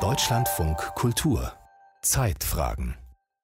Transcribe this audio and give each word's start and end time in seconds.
Deutschlandfunk 0.00 0.78
Kultur 0.96 1.52
Zeitfragen 2.02 2.96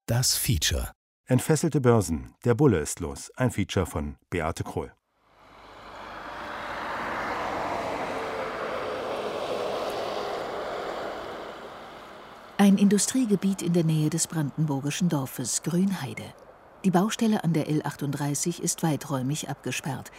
Das 0.06 0.36
Feature 0.36 0.90
Entfesselte 1.26 1.80
Börsen. 1.80 2.34
Der 2.44 2.54
Bulle 2.54 2.80
ist 2.80 2.98
los. 2.98 3.30
Ein 3.36 3.52
Feature 3.52 3.86
von 3.86 4.16
Beate 4.28 4.64
Kroll. 4.64 4.92
Ein 12.58 12.76
Industriegebiet 12.76 13.62
in 13.62 13.72
der 13.72 13.84
Nähe 13.84 14.10
des 14.10 14.26
brandenburgischen 14.26 15.08
Dorfes 15.08 15.62
Grünheide. 15.62 16.24
Die 16.84 16.90
Baustelle 16.90 17.44
an 17.44 17.52
der 17.52 17.68
L38 17.68 18.60
ist 18.60 18.82
weiträumig 18.82 19.48
abgesperrt. 19.48 20.10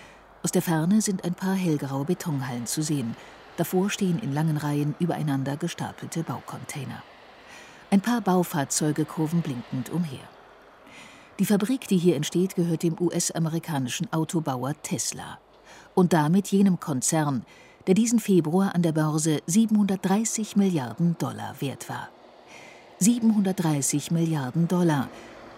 Aus 0.41 0.51
der 0.51 0.61
Ferne 0.61 1.01
sind 1.01 1.25
ein 1.25 1.33
paar 1.33 1.55
hellgraue 1.55 2.05
Betonhallen 2.05 2.65
zu 2.65 2.81
sehen. 2.81 3.17
Davor 3.57 3.89
stehen 3.89 4.19
in 4.19 4.33
langen 4.33 4.57
Reihen 4.57 4.95
übereinander 4.99 5.57
gestapelte 5.57 6.23
Baucontainer. 6.23 7.03
Ein 7.89 8.01
paar 8.01 8.21
Baufahrzeuge 8.21 9.05
kurven 9.05 9.41
blinkend 9.41 9.89
umher. 9.89 10.27
Die 11.39 11.45
Fabrik, 11.45 11.87
die 11.87 11.97
hier 11.97 12.15
entsteht, 12.15 12.55
gehört 12.55 12.83
dem 12.83 12.95
US-amerikanischen 12.99 14.11
Autobauer 14.13 14.73
Tesla. 14.81 15.39
Und 15.95 16.13
damit 16.13 16.47
jenem 16.47 16.79
Konzern, 16.79 17.45
der 17.87 17.95
diesen 17.95 18.19
Februar 18.19 18.75
an 18.75 18.81
der 18.81 18.91
Börse 18.91 19.39
730 19.47 20.55
Milliarden 20.55 21.17
Dollar 21.17 21.55
wert 21.59 21.89
war. 21.89 22.09
730 22.99 24.11
Milliarden 24.11 24.67
Dollar. 24.67 25.09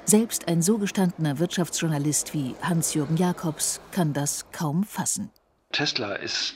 Selbst 0.05 0.47
ein 0.47 0.61
so 0.61 0.77
gestandener 0.77 1.39
Wirtschaftsjournalist 1.39 2.33
wie 2.33 2.55
Hans-Jürgen 2.61 3.17
Jakobs 3.17 3.79
kann 3.91 4.13
das 4.13 4.45
kaum 4.51 4.83
fassen. 4.85 5.29
Tesla 5.71 6.15
ist 6.15 6.55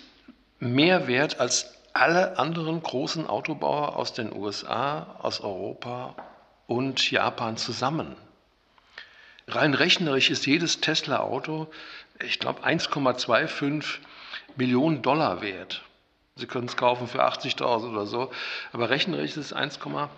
mehr 0.60 1.08
wert 1.08 1.40
als 1.40 1.74
alle 1.94 2.38
anderen 2.38 2.82
großen 2.82 3.28
Autobauer 3.28 3.96
aus 3.96 4.14
den 4.14 4.34
USA, 4.36 5.18
aus 5.20 5.42
Europa 5.42 6.16
und 6.68 7.10
Japan 7.10 7.58
zusammen. 7.58 8.16
Rein 9.48 9.74
rechnerisch 9.74 10.30
ist 10.30 10.46
jedes 10.46 10.82
Tesla-Auto, 10.82 11.68
ich 12.20 12.40
glaube, 12.40 12.64
1,25 12.64 14.00
Millionen 14.56 15.02
Dollar 15.02 15.42
wert. 15.42 15.84
Sie 16.36 16.46
können 16.46 16.68
es 16.68 16.78
kaufen 16.78 17.08
für 17.08 17.26
80.000 17.26 17.92
oder 17.92 18.06
so, 18.06 18.32
aber 18.72 18.90
rechnerisch 18.90 19.38
ist 19.38 19.52
es 19.52 19.56
1,25 19.56 20.10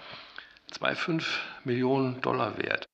2,5 0.71 1.23
Millionen 1.63 2.21
Dollar 2.21 2.57
wert. 2.57 2.85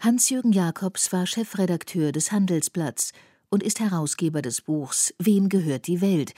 Hans-Jürgen 0.00 0.52
Jakobs 0.52 1.12
war 1.12 1.26
Chefredakteur 1.26 2.12
des 2.12 2.30
Handelsblatts 2.30 3.12
und 3.48 3.62
ist 3.62 3.80
Herausgeber 3.80 4.42
des 4.42 4.60
Buchs 4.62 5.14
Wem 5.18 5.48
gehört 5.48 5.86
die 5.86 6.00
Welt, 6.00 6.34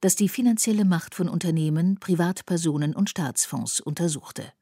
das 0.00 0.16
die 0.16 0.28
finanzielle 0.28 0.84
Macht 0.84 1.14
von 1.14 1.28
Unternehmen, 1.28 1.98
Privatpersonen 1.98 2.94
und 2.94 3.10
Staatsfonds 3.10 3.80
untersuchte. 3.80 4.52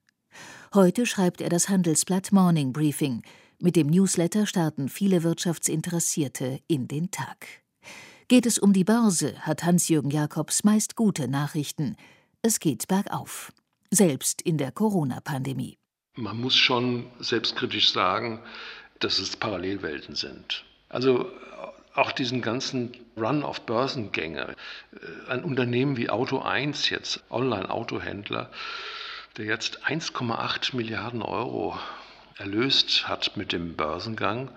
Heute 0.75 1.07
schreibt 1.07 1.41
er 1.41 1.49
das 1.49 1.69
Handelsblatt 1.69 2.33
Morning 2.33 2.73
Briefing. 2.73 3.23
Mit 3.59 3.77
dem 3.77 3.87
Newsletter 3.87 4.47
starten 4.47 4.89
viele 4.89 5.23
Wirtschaftsinteressierte 5.23 6.61
in 6.69 6.89
den 6.89 7.11
Tag. 7.11 7.47
Geht 8.29 8.47
es 8.47 8.59
um 8.59 8.73
die 8.73 8.85
Börse, 8.85 9.39
hat 9.41 9.65
Hans-Jürgen 9.65 10.11
Jakobs 10.11 10.65
meist 10.65 10.97
gute 10.97 11.29
Nachrichten. 11.29 11.97
Es 12.43 12.61
geht 12.61 12.89
bergauf 12.89 13.53
selbst 13.91 14.43
in 14.43 14.59
der 14.59 14.73
Corona-Pandemie. 14.73 15.79
Man 16.17 16.41
muss 16.41 16.57
schon 16.57 17.07
selbstkritisch 17.21 17.93
sagen, 17.93 18.41
dass 19.01 19.19
es 19.19 19.37
Parallelwelten 19.37 20.15
sind. 20.15 20.65
Also 20.89 21.31
auch 21.97 22.13
diesen 22.13 22.43
ganzen 22.43 22.93
Run 23.17 23.43
auf 23.43 23.63
Börsengänge. 23.63 24.55
Äh, 24.93 25.31
ein 25.31 25.45
Unternehmen 25.45 25.97
wie 25.97 26.11
Auto 26.11 26.41
1 26.41 26.91
jetzt, 26.91 27.23
Online-Autohändler, 27.31 28.51
der 29.37 29.45
jetzt 29.47 29.87
1,8 29.87 30.77
Milliarden 30.77 31.23
Euro 31.23 31.79
erlöst 32.39 33.09
hat 33.09 33.37
mit 33.37 33.53
dem 33.53 33.77
Börsengang 33.77 34.51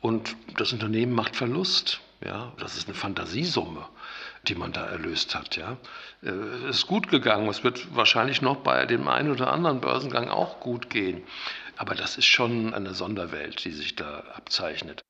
und 0.00 0.36
das 0.56 0.72
Unternehmen 0.72 1.12
macht 1.12 1.36
Verlust. 1.36 2.00
Ja, 2.24 2.52
das 2.58 2.76
ist 2.76 2.88
eine 2.88 2.94
Fantasiesumme 2.94 3.86
die 4.48 4.54
man 4.54 4.72
da 4.72 4.86
erlöst 4.86 5.34
hat. 5.34 5.56
Ja. 5.56 5.76
Es 6.22 6.30
äh, 6.30 6.70
ist 6.70 6.86
gut 6.86 7.08
gegangen. 7.08 7.48
Es 7.48 7.64
wird 7.64 7.94
wahrscheinlich 7.94 8.42
noch 8.42 8.56
bei 8.56 8.86
dem 8.86 9.08
einen 9.08 9.30
oder 9.30 9.52
anderen 9.52 9.80
Börsengang 9.80 10.28
auch 10.28 10.60
gut 10.60 10.90
gehen. 10.90 11.22
Aber 11.76 11.94
das 11.94 12.18
ist 12.18 12.26
schon 12.26 12.72
eine 12.74 12.94
Sonderwelt, 12.94 13.64
die 13.64 13.72
sich 13.72 13.96
da 13.96 14.20
abzeichnet. 14.34 15.02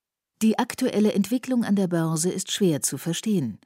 Die 0.44 0.58
aktuelle 0.58 1.14
Entwicklung 1.14 1.64
an 1.64 1.74
der 1.74 1.86
Börse 1.86 2.30
ist 2.30 2.52
schwer 2.52 2.82
zu 2.82 2.98
verstehen. 2.98 3.58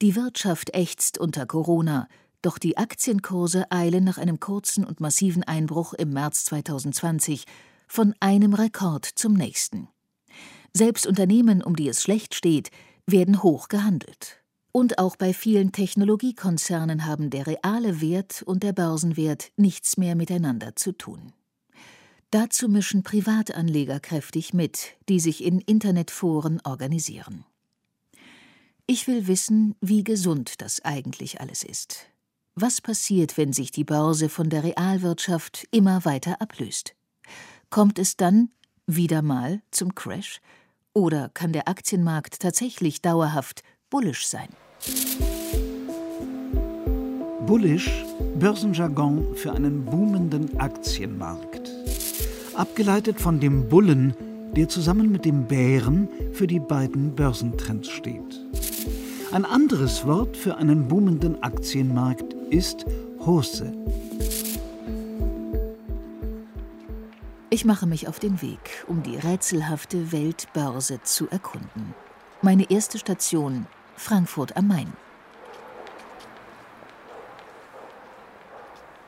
Die 0.00 0.16
Wirtschaft 0.16 0.74
ächzt 0.74 1.18
unter 1.18 1.44
Corona, 1.44 2.08
doch 2.40 2.56
die 2.56 2.78
Aktienkurse 2.78 3.70
eilen 3.70 4.02
nach 4.02 4.16
einem 4.16 4.40
kurzen 4.40 4.86
und 4.86 4.98
massiven 4.98 5.44
Einbruch 5.44 5.92
im 5.92 6.14
März 6.14 6.46
2020 6.46 7.44
von 7.86 8.14
einem 8.20 8.54
Rekord 8.54 9.04
zum 9.04 9.34
nächsten. 9.34 9.88
Selbst 10.72 11.06
Unternehmen, 11.06 11.62
um 11.62 11.76
die 11.76 11.90
es 11.90 12.00
schlecht 12.00 12.34
steht, 12.34 12.70
werden 13.06 13.42
hoch 13.42 13.68
gehandelt. 13.68 14.42
Und 14.72 14.98
auch 14.98 15.16
bei 15.16 15.34
vielen 15.34 15.70
Technologiekonzernen 15.72 17.04
haben 17.04 17.28
der 17.28 17.46
reale 17.46 18.00
Wert 18.00 18.40
und 18.40 18.62
der 18.62 18.72
Börsenwert 18.72 19.52
nichts 19.58 19.98
mehr 19.98 20.14
miteinander 20.14 20.76
zu 20.76 20.92
tun. 20.92 21.34
Dazu 22.32 22.66
mischen 22.66 23.02
Privatanleger 23.02 24.00
kräftig 24.00 24.54
mit, 24.54 24.92
die 25.10 25.20
sich 25.20 25.44
in 25.44 25.60
Internetforen 25.60 26.62
organisieren. 26.64 27.44
Ich 28.86 29.06
will 29.06 29.26
wissen, 29.26 29.74
wie 29.82 30.02
gesund 30.02 30.62
das 30.62 30.82
eigentlich 30.82 31.42
alles 31.42 31.62
ist. 31.62 32.06
Was 32.54 32.80
passiert, 32.80 33.36
wenn 33.36 33.52
sich 33.52 33.70
die 33.70 33.84
Börse 33.84 34.30
von 34.30 34.48
der 34.48 34.64
Realwirtschaft 34.64 35.68
immer 35.72 36.06
weiter 36.06 36.40
ablöst? 36.40 36.94
Kommt 37.68 37.98
es 37.98 38.16
dann 38.16 38.48
wieder 38.86 39.20
mal 39.20 39.60
zum 39.70 39.94
Crash? 39.94 40.40
Oder 40.94 41.28
kann 41.34 41.52
der 41.52 41.68
Aktienmarkt 41.68 42.40
tatsächlich 42.40 43.02
dauerhaft 43.02 43.62
bullisch 43.90 44.26
sein? 44.26 44.48
Bullish, 47.44 47.90
Börsenjargon 48.36 49.36
für 49.36 49.52
einen 49.52 49.84
boomenden 49.84 50.58
Aktienmarkt. 50.58 51.70
Abgeleitet 52.54 53.20
von 53.20 53.40
dem 53.40 53.68
Bullen, 53.68 54.14
der 54.54 54.68
zusammen 54.68 55.10
mit 55.10 55.24
dem 55.24 55.46
Bären 55.46 56.08
für 56.32 56.46
die 56.46 56.60
beiden 56.60 57.14
Börsentrends 57.14 57.88
steht. 57.88 58.40
Ein 59.32 59.46
anderes 59.46 60.06
Wort 60.06 60.36
für 60.36 60.56
einen 60.56 60.88
boomenden 60.88 61.42
Aktienmarkt 61.42 62.34
ist 62.50 62.84
Hose. 63.24 63.72
Ich 67.48 67.64
mache 67.64 67.86
mich 67.86 68.08
auf 68.08 68.18
den 68.18 68.42
Weg, 68.42 68.84
um 68.86 69.02
die 69.02 69.16
rätselhafte 69.16 70.12
Weltbörse 70.12 71.00
zu 71.02 71.28
erkunden. 71.30 71.94
Meine 72.42 72.70
erste 72.70 72.98
Station 72.98 73.66
Frankfurt 73.96 74.56
am 74.56 74.68
Main. 74.68 74.92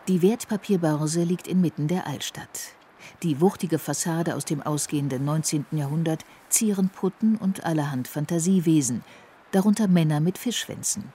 Die 0.08 0.22
Wertpapierbörse 0.22 1.22
liegt 1.22 1.48
inmitten 1.48 1.88
der 1.88 2.06
Altstadt. 2.06 2.74
Die 3.22 3.40
wuchtige 3.40 3.78
Fassade 3.78 4.34
aus 4.34 4.44
dem 4.44 4.62
ausgehenden 4.62 5.24
19. 5.24 5.66
Jahrhundert 5.72 6.24
zieren 6.48 6.88
Putten 6.88 7.36
und 7.36 7.64
allerhand 7.64 8.08
Fantasiewesen, 8.08 9.04
darunter 9.52 9.88
Männer 9.88 10.20
mit 10.20 10.38
Fischschwänzen. 10.38 11.12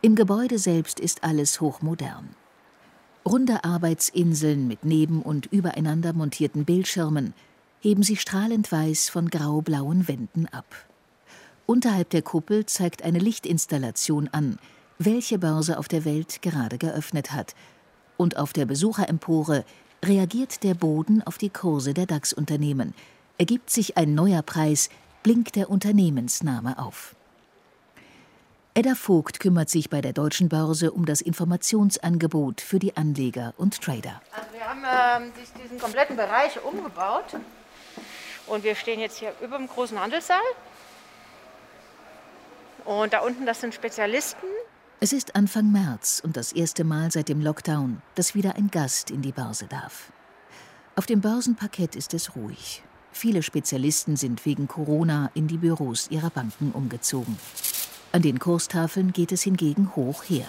Im 0.00 0.14
Gebäude 0.14 0.58
selbst 0.58 1.00
ist 1.00 1.24
alles 1.24 1.60
hochmodern. 1.60 2.28
Runde 3.26 3.64
Arbeitsinseln 3.64 4.68
mit 4.68 4.84
neben- 4.84 5.22
und 5.22 5.46
übereinander 5.46 6.12
montierten 6.12 6.64
Bildschirmen 6.64 7.34
heben 7.80 8.02
sich 8.02 8.20
strahlend 8.20 8.70
weiß 8.70 9.08
von 9.08 9.28
graublauen 9.28 10.08
Wänden 10.08 10.46
ab. 10.46 10.66
Unterhalb 11.66 12.10
der 12.10 12.22
Kuppel 12.22 12.64
zeigt 12.66 13.02
eine 13.02 13.18
Lichtinstallation 13.18 14.28
an, 14.32 14.58
welche 14.98 15.38
Börse 15.38 15.78
auf 15.78 15.88
der 15.88 16.04
Welt 16.04 16.42
gerade 16.42 16.78
geöffnet 16.78 17.32
hat. 17.32 17.54
Und 18.16 18.36
auf 18.36 18.52
der 18.52 18.66
Besucherempore 18.66 19.64
reagiert 20.04 20.62
der 20.62 20.74
Boden 20.74 21.22
auf 21.22 21.38
die 21.38 21.50
Kurse 21.50 21.94
der 21.94 22.06
DAX-Unternehmen. 22.06 22.94
Ergibt 23.38 23.70
sich 23.70 23.96
ein 23.96 24.14
neuer 24.14 24.42
Preis, 24.42 24.90
blinkt 25.22 25.56
der 25.56 25.70
Unternehmensname 25.70 26.78
auf. 26.78 27.14
Edda 28.74 28.94
Vogt 28.94 29.40
kümmert 29.40 29.68
sich 29.70 29.90
bei 29.90 30.00
der 30.00 30.12
Deutschen 30.12 30.48
Börse 30.48 30.92
um 30.92 31.04
das 31.04 31.20
Informationsangebot 31.20 32.60
für 32.60 32.78
die 32.78 32.96
Anleger 32.96 33.52
und 33.56 33.80
Trader. 33.80 34.22
Also 34.30 34.52
wir 34.52 34.64
haben 34.64 35.24
äh, 35.24 35.30
diesen 35.62 35.80
kompletten 35.80 36.16
Bereich 36.16 36.62
umgebaut 36.62 37.34
und 38.46 38.62
wir 38.62 38.76
stehen 38.76 39.00
jetzt 39.00 39.18
hier 39.18 39.32
über 39.40 39.58
dem 39.58 39.66
großen 39.66 40.00
Handelssaal 40.00 40.40
und 42.84 43.12
da 43.12 43.18
unten, 43.18 43.44
das 43.44 43.60
sind 43.60 43.74
Spezialisten. 43.74 44.46
Es 45.00 45.12
ist 45.12 45.36
Anfang 45.36 45.70
März 45.70 46.20
und 46.24 46.36
das 46.36 46.50
erste 46.50 46.82
Mal 46.82 47.12
seit 47.12 47.28
dem 47.28 47.40
Lockdown, 47.40 48.02
dass 48.16 48.34
wieder 48.34 48.56
ein 48.56 48.68
Gast 48.68 49.12
in 49.12 49.22
die 49.22 49.30
Börse 49.30 49.66
darf. 49.66 50.10
Auf 50.96 51.06
dem 51.06 51.20
Börsenparkett 51.20 51.94
ist 51.94 52.14
es 52.14 52.34
ruhig. 52.34 52.82
Viele 53.12 53.44
Spezialisten 53.44 54.16
sind 54.16 54.44
wegen 54.44 54.66
Corona 54.66 55.30
in 55.34 55.46
die 55.46 55.58
Büros 55.58 56.08
ihrer 56.10 56.30
Banken 56.30 56.72
umgezogen. 56.72 57.38
An 58.10 58.22
den 58.22 58.40
Kurstafeln 58.40 59.12
geht 59.12 59.30
es 59.30 59.42
hingegen 59.42 59.94
hoch 59.94 60.24
her. 60.24 60.46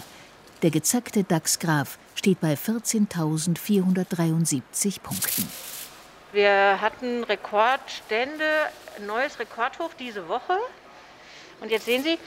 Der 0.62 0.72
gezackte 0.72 1.22
DAX-Graph 1.22 1.96
steht 2.16 2.40
bei 2.40 2.54
14.473 2.54 5.00
Punkten. 5.00 5.48
Wir 6.32 6.80
hatten 6.80 7.22
Rekordstände, 7.22 8.50
neues 9.06 9.38
Rekordhoch 9.38 9.94
diese 9.94 10.26
Woche. 10.26 10.58
Und 11.60 11.70
jetzt 11.70 11.84
sehen 11.84 12.02
Sie, 12.02 12.18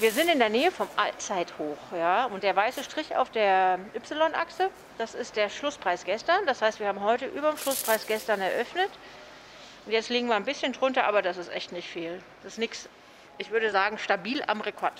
wir 0.00 0.12
sind 0.12 0.28
in 0.28 0.38
der 0.38 0.48
Nähe 0.48 0.70
vom 0.70 0.88
Allzeithoch. 0.96 1.76
Ja? 1.92 2.26
Und 2.26 2.42
der 2.42 2.56
weiße 2.56 2.82
Strich 2.82 3.16
auf 3.16 3.30
der 3.30 3.78
Y-Achse, 3.94 4.70
das 4.98 5.14
ist 5.14 5.36
der 5.36 5.48
Schlusspreis 5.48 6.04
gestern. 6.04 6.46
Das 6.46 6.62
heißt, 6.62 6.80
wir 6.80 6.88
haben 6.88 7.00
heute 7.00 7.26
über 7.26 7.50
dem 7.50 7.58
Schlusspreis 7.58 8.06
gestern 8.06 8.40
eröffnet. 8.40 8.90
Und 9.86 9.92
jetzt 9.92 10.08
liegen 10.08 10.28
wir 10.28 10.36
ein 10.36 10.44
bisschen 10.44 10.72
drunter, 10.72 11.04
aber 11.04 11.22
das 11.22 11.36
ist 11.36 11.50
echt 11.50 11.72
nicht 11.72 11.88
viel. 11.88 12.22
Das 12.42 12.54
ist 12.54 12.58
nichts, 12.58 12.88
ich 13.38 13.50
würde 13.50 13.70
sagen, 13.70 13.98
stabil 13.98 14.42
am 14.46 14.60
Rekord. 14.60 14.92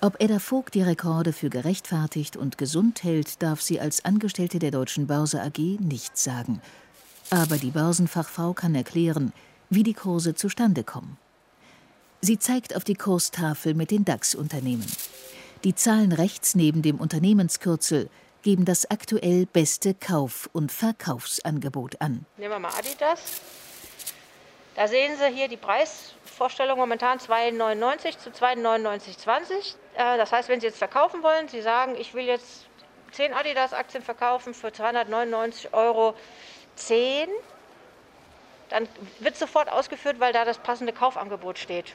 Ob 0.00 0.20
Edda 0.20 0.38
Vogt 0.38 0.74
die 0.74 0.82
Rekorde 0.82 1.32
für 1.32 1.48
gerechtfertigt 1.48 2.36
und 2.36 2.58
gesund 2.58 3.02
hält, 3.02 3.42
darf 3.42 3.62
sie 3.62 3.80
als 3.80 4.04
Angestellte 4.04 4.58
der 4.58 4.70
Deutschen 4.70 5.06
Börse 5.06 5.40
AG 5.40 5.58
nicht 5.58 6.18
sagen. 6.18 6.60
Aber 7.30 7.56
die 7.56 7.70
Börsenfachfrau 7.70 8.52
kann 8.52 8.74
erklären, 8.74 9.32
wie 9.70 9.82
die 9.82 9.94
Kurse 9.94 10.34
zustande 10.34 10.84
kommen. 10.84 11.16
Sie 12.20 12.38
zeigt 12.38 12.74
auf 12.74 12.84
die 12.84 12.94
Kurstafel 12.94 13.74
mit 13.74 13.90
den 13.90 14.04
DAX-Unternehmen. 14.04 14.86
Die 15.64 15.74
Zahlen 15.74 16.12
rechts 16.12 16.54
neben 16.54 16.82
dem 16.82 16.96
Unternehmenskürzel 16.96 18.08
geben 18.42 18.64
das 18.64 18.90
aktuell 18.90 19.46
beste 19.46 19.94
Kauf- 19.94 20.48
und 20.52 20.72
Verkaufsangebot 20.72 22.00
an. 22.00 22.24
Nehmen 22.36 22.52
wir 22.52 22.58
mal 22.58 22.72
Adidas. 22.78 23.40
Da 24.76 24.88
sehen 24.88 25.16
Sie 25.16 25.34
hier 25.34 25.48
die 25.48 25.56
Preisvorstellung 25.56 26.78
momentan 26.78 27.18
2,99 27.18 28.18
zu 28.18 28.30
2,99,20. 28.30 29.74
Äh, 29.94 30.16
das 30.16 30.32
heißt, 30.32 30.48
wenn 30.48 30.60
Sie 30.60 30.66
jetzt 30.66 30.78
verkaufen 30.78 31.22
wollen, 31.22 31.48
Sie 31.48 31.62
sagen, 31.62 31.96
ich 31.98 32.14
will 32.14 32.24
jetzt 32.24 32.66
10 33.12 33.32
Adidas-Aktien 33.32 34.02
verkaufen 34.02 34.54
für 34.54 34.68
299,10 34.68 35.72
Euro, 35.72 36.14
dann 38.68 38.88
wird 39.20 39.36
sofort 39.36 39.70
ausgeführt, 39.70 40.20
weil 40.20 40.32
da 40.32 40.44
das 40.44 40.58
passende 40.58 40.92
Kaufangebot 40.92 41.58
steht. 41.58 41.94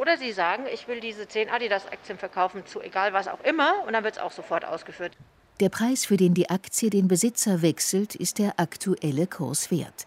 Oder 0.00 0.16
Sie 0.16 0.32
sagen, 0.32 0.62
ich 0.72 0.88
will 0.88 0.98
diese 1.00 1.28
10 1.28 1.50
Adidas-Aktien 1.50 2.16
verkaufen 2.16 2.64
zu 2.64 2.80
egal 2.80 3.12
was 3.12 3.28
auch 3.28 3.40
immer 3.44 3.84
und 3.86 3.92
dann 3.92 4.02
wird 4.02 4.14
es 4.14 4.22
auch 4.22 4.32
sofort 4.32 4.64
ausgeführt. 4.64 5.12
Der 5.60 5.68
Preis, 5.68 6.06
für 6.06 6.16
den 6.16 6.32
die 6.32 6.48
Aktie 6.48 6.88
den 6.88 7.06
Besitzer 7.06 7.60
wechselt, 7.60 8.14
ist 8.14 8.38
der 8.38 8.58
aktuelle 8.58 9.26
Kurswert. 9.26 10.06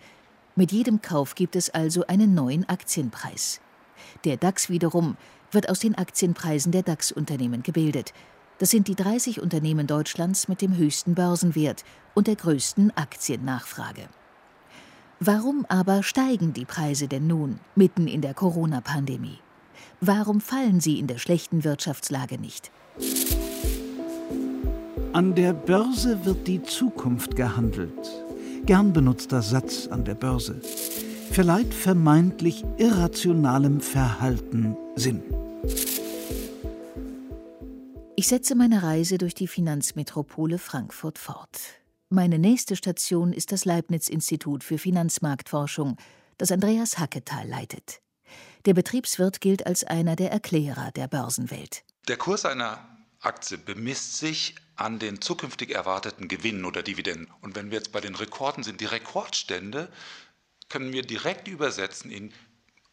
Mit 0.55 0.71
jedem 0.71 1.03
Kauf 1.03 1.35
gibt 1.35 1.55
es 1.55 1.69
also 1.69 2.07
einen 2.07 2.33
neuen 2.33 2.67
Aktienpreis. 2.67 3.61
Der 4.23 4.37
DAX 4.37 4.67
wiederum 4.71 5.15
wird 5.51 5.69
aus 5.69 5.77
den 5.77 5.93
Aktienpreisen 5.95 6.71
der 6.71 6.81
DAX-Unternehmen 6.81 7.61
gebildet. 7.61 8.13
Das 8.57 8.71
sind 8.71 8.87
die 8.87 8.95
30 8.95 9.41
Unternehmen 9.41 9.85
Deutschlands 9.85 10.47
mit 10.47 10.63
dem 10.63 10.75
höchsten 10.75 11.13
Börsenwert 11.13 11.83
und 12.15 12.25
der 12.25 12.35
größten 12.35 12.97
Aktiennachfrage. 12.97 14.09
Warum 15.19 15.67
aber 15.69 16.01
steigen 16.01 16.51
die 16.53 16.65
Preise 16.65 17.07
denn 17.07 17.27
nun, 17.27 17.59
mitten 17.75 18.07
in 18.07 18.21
der 18.21 18.33
Corona-Pandemie? 18.33 19.42
Warum 20.05 20.41
fallen 20.41 20.81
sie 20.81 20.99
in 20.99 21.07
der 21.07 21.17
schlechten 21.17 21.63
Wirtschaftslage 21.63 22.37
nicht? 22.37 22.71
An 25.13 25.33
der 25.33 25.53
Börse 25.53 26.25
wird 26.25 26.45
die 26.45 26.61
Zukunft 26.61 27.37
gehandelt. 27.37 28.11
Gern 28.65 28.91
benutzter 28.91 29.41
Satz 29.41 29.87
an 29.87 30.03
der 30.03 30.15
Börse. 30.15 30.59
Verleiht 31.31 31.73
vermeintlich 31.73 32.65
irrationalem 32.77 33.79
Verhalten 33.79 34.75
Sinn. 34.97 35.23
Ich 38.17 38.27
setze 38.27 38.55
meine 38.55 38.83
Reise 38.83 39.17
durch 39.17 39.35
die 39.35 39.47
Finanzmetropole 39.47 40.57
Frankfurt 40.57 41.17
fort. 41.17 41.61
Meine 42.09 42.39
nächste 42.39 42.75
Station 42.75 43.31
ist 43.31 43.53
das 43.53 43.63
Leibniz-Institut 43.63 44.65
für 44.65 44.77
Finanzmarktforschung, 44.77 45.95
das 46.37 46.51
Andreas 46.51 46.99
Hacketal 46.99 47.47
leitet. 47.47 48.01
Der 48.65 48.73
Betriebswirt 48.73 49.41
gilt 49.41 49.65
als 49.65 49.83
einer 49.83 50.15
der 50.15 50.31
Erklärer 50.31 50.91
der 50.91 51.07
Börsenwelt. 51.07 51.83
Der 52.07 52.17
Kurs 52.17 52.45
einer 52.45 52.79
Aktie 53.19 53.57
bemisst 53.57 54.17
sich 54.17 54.55
an 54.75 54.99
den 54.99 55.21
zukünftig 55.21 55.71
erwarteten 55.71 56.27
Gewinnen 56.27 56.65
oder 56.65 56.83
Dividenden. 56.83 57.31
Und 57.41 57.55
wenn 57.55 57.71
wir 57.71 57.77
jetzt 57.77 57.91
bei 57.91 58.01
den 58.01 58.15
Rekorden 58.15 58.63
sind, 58.63 58.81
die 58.81 58.85
Rekordstände 58.85 59.91
können 60.69 60.91
wir 60.91 61.03
direkt 61.03 61.47
übersetzen 61.47 62.09
in 62.09 62.33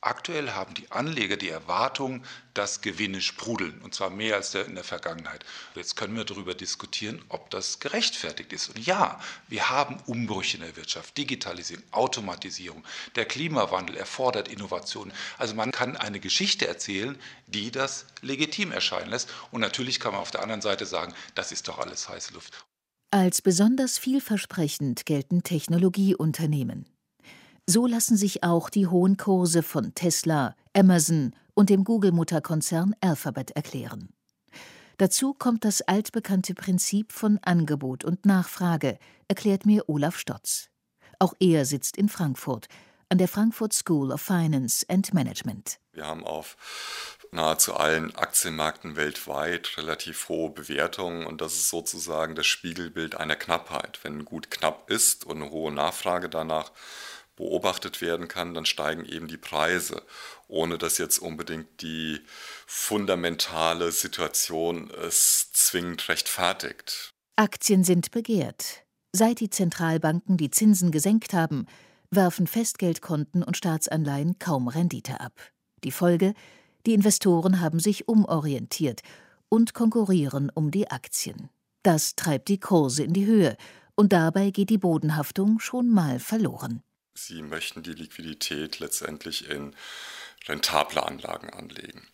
Aktuell 0.02 0.52
haben 0.52 0.72
die 0.72 0.90
Anleger 0.90 1.36
die 1.36 1.50
Erwartung, 1.50 2.24
dass 2.54 2.80
Gewinne 2.80 3.20
sprudeln, 3.20 3.82
und 3.82 3.94
zwar 3.94 4.08
mehr 4.08 4.36
als 4.36 4.54
in 4.54 4.74
der 4.74 4.84
Vergangenheit. 4.84 5.44
Jetzt 5.74 5.94
können 5.94 6.16
wir 6.16 6.24
darüber 6.24 6.54
diskutieren, 6.54 7.22
ob 7.28 7.50
das 7.50 7.80
gerechtfertigt 7.80 8.50
ist. 8.54 8.70
Und 8.70 8.78
ja, 8.78 9.20
wir 9.48 9.68
haben 9.68 10.02
Umbrüche 10.06 10.56
in 10.56 10.62
der 10.62 10.74
Wirtschaft, 10.76 11.18
Digitalisierung, 11.18 11.84
Automatisierung. 11.90 12.82
Der 13.14 13.26
Klimawandel 13.26 13.98
erfordert 13.98 14.48
Innovationen. 14.48 15.12
Also 15.36 15.54
man 15.54 15.70
kann 15.70 15.98
eine 15.98 16.18
Geschichte 16.18 16.66
erzählen, 16.66 17.18
die 17.46 17.70
das 17.70 18.06
legitim 18.22 18.72
erscheinen 18.72 19.10
lässt. 19.10 19.28
Und 19.50 19.60
natürlich 19.60 20.00
kann 20.00 20.12
man 20.12 20.22
auf 20.22 20.30
der 20.30 20.42
anderen 20.42 20.62
Seite 20.62 20.86
sagen, 20.86 21.12
das 21.34 21.52
ist 21.52 21.68
doch 21.68 21.78
alles 21.78 22.08
heiße 22.08 22.32
Luft. 22.32 22.64
Als 23.10 23.42
besonders 23.42 23.98
vielversprechend 23.98 25.04
gelten 25.04 25.42
Technologieunternehmen. 25.42 26.86
So 27.72 27.86
lassen 27.86 28.16
sich 28.16 28.42
auch 28.42 28.68
die 28.68 28.88
hohen 28.88 29.16
Kurse 29.16 29.62
von 29.62 29.94
Tesla, 29.94 30.56
Amazon 30.76 31.36
und 31.54 31.70
dem 31.70 31.84
Google-Mutterkonzern 31.84 32.96
Alphabet 33.00 33.52
erklären. 33.52 34.08
Dazu 34.98 35.34
kommt 35.34 35.64
das 35.64 35.80
altbekannte 35.80 36.54
Prinzip 36.54 37.12
von 37.12 37.38
Angebot 37.42 38.04
und 38.04 38.26
Nachfrage, 38.26 38.98
erklärt 39.28 39.66
mir 39.66 39.88
Olaf 39.88 40.18
Stotz. 40.18 40.68
Auch 41.20 41.32
er 41.38 41.64
sitzt 41.64 41.96
in 41.96 42.08
Frankfurt, 42.08 42.66
an 43.08 43.18
der 43.18 43.28
Frankfurt 43.28 43.72
School 43.72 44.10
of 44.10 44.20
Finance 44.20 44.84
and 44.88 45.14
Management. 45.14 45.78
Wir 45.92 46.08
haben 46.08 46.24
auf 46.24 46.56
nahezu 47.30 47.74
allen 47.74 48.12
Aktienmärkten 48.16 48.96
weltweit 48.96 49.76
relativ 49.76 50.28
hohe 50.28 50.50
Bewertungen 50.50 51.24
und 51.24 51.40
das 51.40 51.52
ist 51.52 51.70
sozusagen 51.70 52.34
das 52.34 52.46
Spiegelbild 52.46 53.14
einer 53.14 53.36
Knappheit. 53.36 54.00
Wenn 54.02 54.24
gut 54.24 54.50
knapp 54.50 54.90
ist 54.90 55.24
und 55.24 55.40
eine 55.40 55.52
hohe 55.52 55.70
Nachfrage 55.70 56.28
danach 56.28 56.72
beobachtet 57.40 58.00
werden 58.00 58.28
kann, 58.28 58.54
dann 58.54 58.66
steigen 58.66 59.04
eben 59.04 59.26
die 59.26 59.38
Preise, 59.38 60.02
ohne 60.46 60.78
dass 60.78 60.98
jetzt 60.98 61.18
unbedingt 61.18 61.80
die 61.80 62.20
fundamentale 62.66 63.90
Situation 63.90 64.90
es 64.90 65.50
zwingend 65.52 66.08
rechtfertigt. 66.08 67.12
Aktien 67.36 67.82
sind 67.82 68.10
begehrt. 68.10 68.84
Seit 69.12 69.40
die 69.40 69.50
Zentralbanken 69.50 70.36
die 70.36 70.50
Zinsen 70.50 70.92
gesenkt 70.92 71.32
haben, 71.32 71.66
werfen 72.10 72.46
Festgeldkonten 72.46 73.42
und 73.42 73.56
Staatsanleihen 73.56 74.38
kaum 74.38 74.68
Rendite 74.68 75.20
ab. 75.20 75.32
Die 75.82 75.92
Folge? 75.92 76.34
Die 76.86 76.94
Investoren 76.94 77.60
haben 77.60 77.80
sich 77.80 78.06
umorientiert 78.06 79.00
und 79.48 79.74
konkurrieren 79.74 80.50
um 80.54 80.70
die 80.70 80.90
Aktien. 80.90 81.48
Das 81.82 82.14
treibt 82.14 82.48
die 82.48 82.60
Kurse 82.60 83.02
in 83.02 83.14
die 83.14 83.26
Höhe 83.26 83.56
und 83.94 84.12
dabei 84.12 84.50
geht 84.50 84.70
die 84.70 84.78
Bodenhaftung 84.78 85.58
schon 85.58 85.88
mal 85.88 86.18
verloren. 86.18 86.82
Sie 87.14 87.42
möchten 87.42 87.82
die 87.82 87.92
Liquidität 87.92 88.78
letztendlich 88.78 89.48
in 89.48 89.74
rentable 90.48 91.02
Anlagen 91.02 91.50
anlegen. 91.50 92.06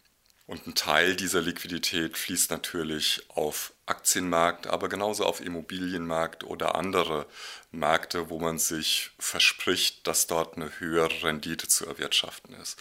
Und 0.47 0.65
ein 0.67 0.77
Teil 0.77 1.17
dieser 1.17 1.41
Liquidität 1.41 2.17
fließt 2.17 2.53
natürlich 2.53 3.23
auf 3.31 3.73
Aktienmarkt, 3.87 4.69
aber 4.69 4.89
genauso 4.89 5.25
auf 5.25 5.41
Immobilienmarkt 5.41 6.45
oder 6.45 6.77
andere 6.77 7.27
Märkte, 7.73 8.31
wo 8.31 8.39
man 8.39 8.61
sich 8.61 9.11
verspricht, 9.19 10.07
dass 10.07 10.29
dort 10.29 10.57
eine 10.57 10.79
höhere 10.79 11.25
Rendite 11.25 11.67
zu 11.67 11.85
erwirtschaften 11.87 12.55
ist. 12.55 12.79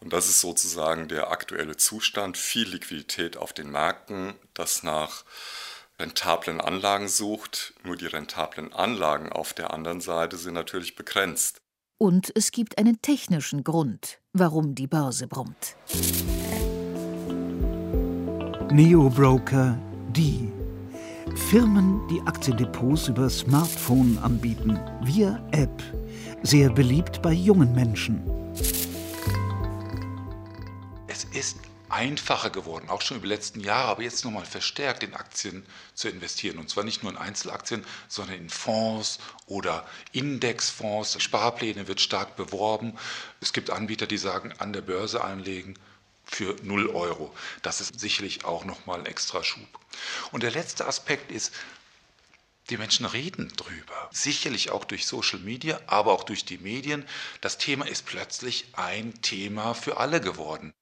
Und 0.00 0.14
das 0.14 0.26
ist 0.26 0.40
sozusagen 0.40 1.08
der 1.08 1.30
aktuelle 1.30 1.76
Zustand. 1.76 2.38
Viel 2.38 2.68
Liquidität 2.68 3.36
auf 3.36 3.52
den 3.52 3.70
Märkten, 3.70 4.34
das 4.54 4.82
nach 4.82 5.24
rentablen 6.02 6.60
Anlagen 6.60 7.08
sucht. 7.08 7.74
Nur 7.84 7.96
die 7.96 8.06
rentablen 8.06 8.72
Anlagen 8.72 9.30
auf 9.30 9.54
der 9.54 9.72
anderen 9.72 10.00
Seite 10.00 10.36
sind 10.36 10.54
natürlich 10.54 10.96
begrenzt. 10.96 11.62
Und 11.96 12.32
es 12.34 12.50
gibt 12.50 12.78
einen 12.78 13.00
technischen 13.00 13.62
Grund, 13.62 14.18
warum 14.32 14.74
die 14.74 14.88
Börse 14.88 15.28
brummt. 15.28 15.76
Neo-Broker 18.70 19.78
die 20.08 20.52
Firmen, 21.48 22.00
die 22.08 22.20
Aktiendepots 22.22 23.08
über 23.08 23.30
Smartphone 23.30 24.18
anbieten, 24.18 24.78
via 25.02 25.40
App. 25.52 25.82
Sehr 26.42 26.68
beliebt 26.70 27.22
bei 27.22 27.32
jungen 27.32 27.72
Menschen. 27.74 28.20
Es 31.06 31.24
ist 31.32 31.58
einfacher 31.92 32.50
geworden, 32.50 32.88
auch 32.88 33.02
schon 33.02 33.18
über 33.18 33.26
die 33.26 33.34
letzten 33.34 33.60
Jahre, 33.60 33.88
aber 33.88 34.02
jetzt 34.02 34.24
nochmal 34.24 34.46
verstärkt 34.46 35.02
in 35.02 35.14
Aktien 35.14 35.64
zu 35.94 36.08
investieren. 36.08 36.58
Und 36.58 36.70
zwar 36.70 36.84
nicht 36.84 37.02
nur 37.02 37.12
in 37.12 37.18
Einzelaktien, 37.18 37.84
sondern 38.08 38.36
in 38.36 38.50
Fonds 38.50 39.18
oder 39.46 39.86
Indexfonds. 40.12 41.22
Sparpläne 41.22 41.88
wird 41.88 42.00
stark 42.00 42.36
beworben. 42.36 42.98
Es 43.40 43.52
gibt 43.52 43.70
Anbieter, 43.70 44.06
die 44.06 44.16
sagen, 44.16 44.54
an 44.58 44.72
der 44.72 44.80
Börse 44.80 45.22
anlegen 45.22 45.74
für 46.24 46.56
0 46.62 46.88
Euro. 46.88 47.34
Das 47.60 47.80
ist 47.80 48.00
sicherlich 48.00 48.44
auch 48.46 48.64
nochmal 48.64 49.00
ein 49.00 49.06
extra 49.06 49.44
Schub. 49.44 49.68
Und 50.30 50.42
der 50.42 50.50
letzte 50.50 50.86
Aspekt 50.86 51.30
ist, 51.30 51.52
die 52.70 52.78
Menschen 52.78 53.04
reden 53.04 53.52
drüber. 53.56 54.08
Sicherlich 54.12 54.70
auch 54.70 54.84
durch 54.84 55.06
Social 55.06 55.40
Media, 55.40 55.78
aber 55.88 56.12
auch 56.12 56.24
durch 56.24 56.46
die 56.46 56.58
Medien. 56.58 57.06
Das 57.42 57.58
Thema 57.58 57.86
ist 57.86 58.06
plötzlich 58.06 58.66
ein 58.72 59.20
Thema 59.20 59.74
für 59.74 59.98
alle 59.98 60.20
geworden. 60.20 60.72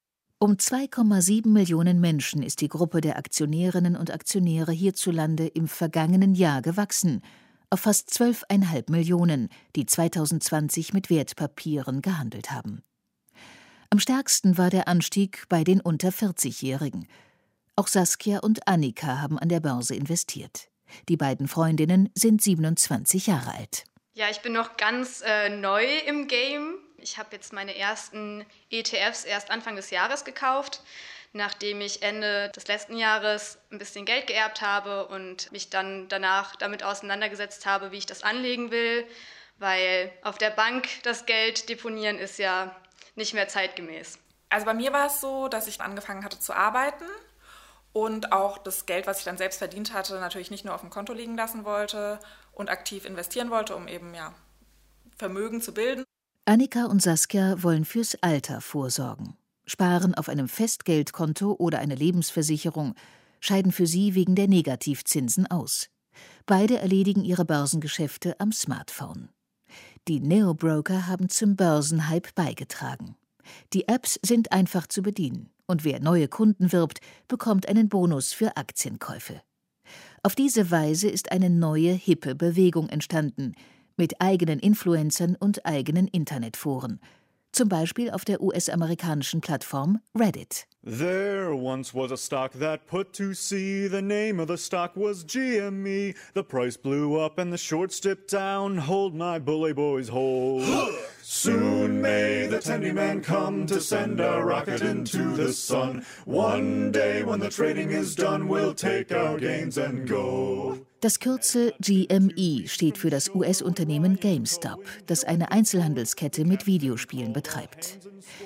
Um 0.43 0.53
2,7 0.53 1.47
Millionen 1.47 2.01
Menschen 2.01 2.41
ist 2.41 2.61
die 2.61 2.67
Gruppe 2.67 2.99
der 2.99 3.15
Aktionärinnen 3.19 3.95
und 3.95 4.09
Aktionäre 4.09 4.71
hierzulande 4.71 5.45
im 5.45 5.67
vergangenen 5.67 6.33
Jahr 6.33 6.63
gewachsen, 6.63 7.21
auf 7.69 7.81
fast 7.81 8.09
12,5 8.09 8.89
Millionen, 8.89 9.49
die 9.75 9.85
2020 9.85 10.93
mit 10.93 11.11
Wertpapieren 11.11 12.01
gehandelt 12.01 12.49
haben. 12.49 12.81
Am 13.91 13.99
stärksten 13.99 14.57
war 14.57 14.71
der 14.71 14.87
Anstieg 14.87 15.45
bei 15.47 15.63
den 15.63 15.79
unter 15.79 16.09
40-Jährigen. 16.09 17.07
Auch 17.75 17.85
Saskia 17.85 18.39
und 18.39 18.67
Annika 18.67 19.21
haben 19.21 19.37
an 19.37 19.49
der 19.49 19.59
Börse 19.59 19.93
investiert. 19.93 20.69
Die 21.07 21.17
beiden 21.17 21.47
Freundinnen 21.47 22.09
sind 22.15 22.41
27 22.41 23.27
Jahre 23.27 23.53
alt. 23.53 23.83
Ja, 24.13 24.25
ich 24.31 24.41
bin 24.41 24.53
noch 24.53 24.75
ganz 24.75 25.21
äh, 25.23 25.49
neu 25.55 25.85
im 26.07 26.27
Game. 26.27 26.79
Ich 27.01 27.17
habe 27.17 27.29
jetzt 27.31 27.51
meine 27.51 27.75
ersten 27.75 28.45
ETFs 28.69 29.25
erst 29.25 29.49
Anfang 29.49 29.75
des 29.75 29.89
Jahres 29.89 30.23
gekauft, 30.23 30.81
nachdem 31.33 31.81
ich 31.81 32.03
Ende 32.03 32.49
des 32.49 32.67
letzten 32.67 32.97
Jahres 32.97 33.57
ein 33.71 33.79
bisschen 33.79 34.05
Geld 34.05 34.27
geerbt 34.27 34.61
habe 34.61 35.07
und 35.07 35.51
mich 35.51 35.69
dann 35.69 36.07
danach 36.09 36.55
damit 36.55 36.83
auseinandergesetzt 36.83 37.65
habe, 37.65 37.91
wie 37.91 37.97
ich 37.97 38.05
das 38.05 38.23
anlegen 38.23 38.71
will, 38.71 39.07
weil 39.57 40.11
auf 40.23 40.37
der 40.37 40.51
Bank 40.51 40.87
das 41.03 41.25
Geld 41.25 41.69
deponieren 41.69 42.19
ist 42.19 42.37
ja 42.37 42.75
nicht 43.15 43.33
mehr 43.33 43.47
zeitgemäß. 43.47 44.19
Also 44.49 44.65
bei 44.65 44.73
mir 44.73 44.93
war 44.93 45.07
es 45.07 45.21
so, 45.21 45.47
dass 45.47 45.67
ich 45.67 45.81
angefangen 45.81 46.23
hatte 46.23 46.39
zu 46.39 46.53
arbeiten 46.53 47.05
und 47.93 48.31
auch 48.31 48.57
das 48.57 48.85
Geld, 48.85 49.07
was 49.07 49.19
ich 49.19 49.25
dann 49.25 49.37
selbst 49.37 49.57
verdient 49.57 49.93
hatte, 49.93 50.19
natürlich 50.19 50.51
nicht 50.51 50.65
nur 50.65 50.75
auf 50.75 50.81
dem 50.81 50.89
Konto 50.89 51.13
liegen 51.13 51.35
lassen 51.35 51.65
wollte 51.65 52.19
und 52.53 52.69
aktiv 52.69 53.05
investieren 53.05 53.49
wollte, 53.49 53.75
um 53.75 53.87
eben 53.87 54.13
ja 54.13 54.33
Vermögen 55.17 55.61
zu 55.61 55.73
bilden. 55.73 56.05
Annika 56.45 56.85
und 56.85 57.03
Saskia 57.03 57.61
wollen 57.61 57.85
fürs 57.85 58.15
Alter 58.21 58.61
vorsorgen, 58.61 59.35
sparen 59.67 60.15
auf 60.15 60.27
einem 60.27 60.47
Festgeldkonto 60.47 61.53
oder 61.53 61.77
eine 61.77 61.93
Lebensversicherung, 61.93 62.95
scheiden 63.39 63.71
für 63.71 63.85
sie 63.85 64.15
wegen 64.15 64.33
der 64.33 64.47
Negativzinsen 64.47 65.45
aus. 65.45 65.89
Beide 66.47 66.79
erledigen 66.79 67.23
ihre 67.23 67.45
Börsengeschäfte 67.45 68.39
am 68.39 68.51
Smartphone. 68.51 69.29
Die 70.07 70.19
Neobroker 70.19 71.05
haben 71.05 71.29
zum 71.29 71.55
Börsenhype 71.55 72.31
beigetragen. 72.33 73.15
Die 73.73 73.87
Apps 73.87 74.19
sind 74.23 74.51
einfach 74.51 74.87
zu 74.87 75.03
bedienen 75.03 75.51
und 75.67 75.83
wer 75.83 75.99
neue 75.99 76.27
Kunden 76.27 76.71
wirbt, 76.71 77.01
bekommt 77.27 77.69
einen 77.69 77.87
Bonus 77.87 78.33
für 78.33 78.57
Aktienkäufe. 78.57 79.43
Auf 80.23 80.33
diese 80.33 80.71
Weise 80.71 81.07
ist 81.07 81.31
eine 81.31 81.51
neue, 81.51 81.93
hippe 81.93 82.33
Bewegung 82.33 82.89
entstanden, 82.89 83.53
mit 83.97 84.19
eigenen 84.19 84.59
Influencern 84.59 85.35
und 85.39 85.65
eigenen 85.65 86.07
Internetforen, 86.07 86.99
zum 87.51 87.69
Beispiel 87.69 88.11
auf 88.11 88.25
der 88.25 88.41
US-amerikanischen 88.41 89.41
Plattform 89.41 89.99
Reddit. 90.17 90.67
There 90.83 91.53
once 91.53 91.93
was 91.93 92.11
a 92.11 92.17
stock 92.17 92.53
that 92.53 92.87
put 92.87 93.13
to 93.13 93.35
sea. 93.35 93.87
The 93.87 94.01
name 94.01 94.39
of 94.41 94.47
the 94.47 94.57
stock 94.57 94.95
was 94.95 95.23
GME. 95.23 96.15
The 96.33 96.43
price 96.43 96.75
blew 96.75 97.19
up 97.19 97.37
and 97.37 97.53
the 97.53 97.57
shorts 97.57 98.01
dipped 98.01 98.33
down. 98.33 98.79
Hold 98.79 99.13
my 99.13 99.37
bully 99.37 99.73
boys, 99.73 100.09
hold. 100.09 100.63
Soon 101.21 102.01
may 102.01 102.30
tendy 102.61 102.93
man 102.93 103.21
come 103.21 103.65
to 103.65 103.79
send 103.79 104.19
a 104.19 104.39
rocket 104.43 104.81
into 104.81 105.35
the 105.35 105.51
sun. 105.51 106.05
One 106.25 106.91
day 106.91 107.23
when 107.23 107.39
the 107.39 107.49
trading 107.49 107.89
is 107.91 108.15
done, 108.15 108.47
we'll 108.47 108.75
take 108.75 109.11
our 109.11 109.37
gains 109.37 109.77
and 109.77 110.07
go. 110.07 110.77
Das 111.01 111.19
Kürzel 111.19 111.73
GME 111.79 112.67
steht 112.67 112.99
für 112.99 113.09
das 113.09 113.33
US-Unternehmen 113.33 114.17
GameStop, 114.17 114.83
das 115.07 115.23
eine 115.23 115.51
Einzelhandelskette 115.51 116.45
mit 116.45 116.67
Videospielen 116.67 117.33
betreibt. 117.33 117.99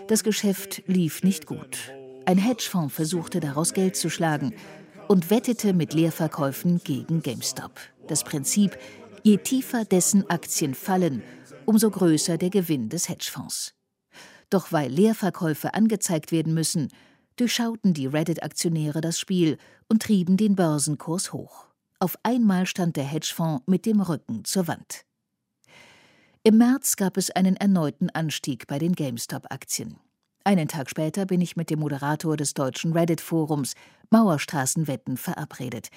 Das 0.08 0.24
Geschäft 0.24 0.82
lief 0.88 1.22
nicht 1.22 1.48
gut. 1.48 1.78
Ein 2.26 2.38
Hedgefonds 2.38 2.96
versuchte 2.96 3.42
daraus 3.42 3.74
Geld 3.74 3.98
zu 3.98 4.10
schlagen 4.10 4.54
und 5.10 5.30
wettete 5.30 5.74
mit 5.74 5.94
Leerverkäufen 5.94 6.80
gegen 6.82 7.22
GameStop. 7.22 7.74
Das 8.08 8.24
Prinzip, 8.24 8.78
je 9.24 9.38
tiefer 9.38 9.84
dessen 9.84 10.30
Aktien 10.30 10.74
fallen, 10.74 11.24
umso 11.66 11.92
größer 11.92 12.38
der 12.38 12.52
Gewinn 12.52 12.88
des 12.88 13.10
Hedgefonds. 13.10 13.75
Doch 14.50 14.72
weil 14.72 14.92
Leerverkäufe 14.92 15.74
angezeigt 15.74 16.32
werden 16.32 16.54
müssen, 16.54 16.90
durchschauten 17.36 17.94
die 17.94 18.08
Reddit-Aktionäre 18.08 19.02
das 19.02 19.20
Spiel 19.20 19.58
und 19.88 20.02
trieben 20.04 20.38
den 20.38 20.56
Börsenkurs 20.56 21.34
hoch. 21.34 21.66
Auf 22.00 22.18
einmal 22.24 22.66
stand 22.66 22.96
der 22.96 23.04
Hedgefonds 23.04 23.64
mit 23.68 23.86
dem 23.86 24.02
Rücken 24.02 24.46
zur 24.46 24.68
Wand. 24.68 25.06
Im 26.44 26.58
März 26.58 26.96
gab 26.96 27.18
es 27.18 27.32
einen 27.32 27.56
erneuten 27.56 28.10
Anstieg 28.12 28.68
bei 28.68 28.78
den 28.78 28.94
GameStop-Aktien. 28.94 29.98
Einen 30.44 30.68
Tag 30.68 30.92
später 30.92 31.26
bin 31.26 31.42
ich 31.42 31.56
mit 31.56 31.72
dem 31.72 31.80
Moderator 31.80 32.38
des 32.38 32.54
deutschen 32.54 32.94
Reddit-Forums 32.94 33.74
Mauerstraßenwetten 34.12 35.18
verabredet. 35.18 35.90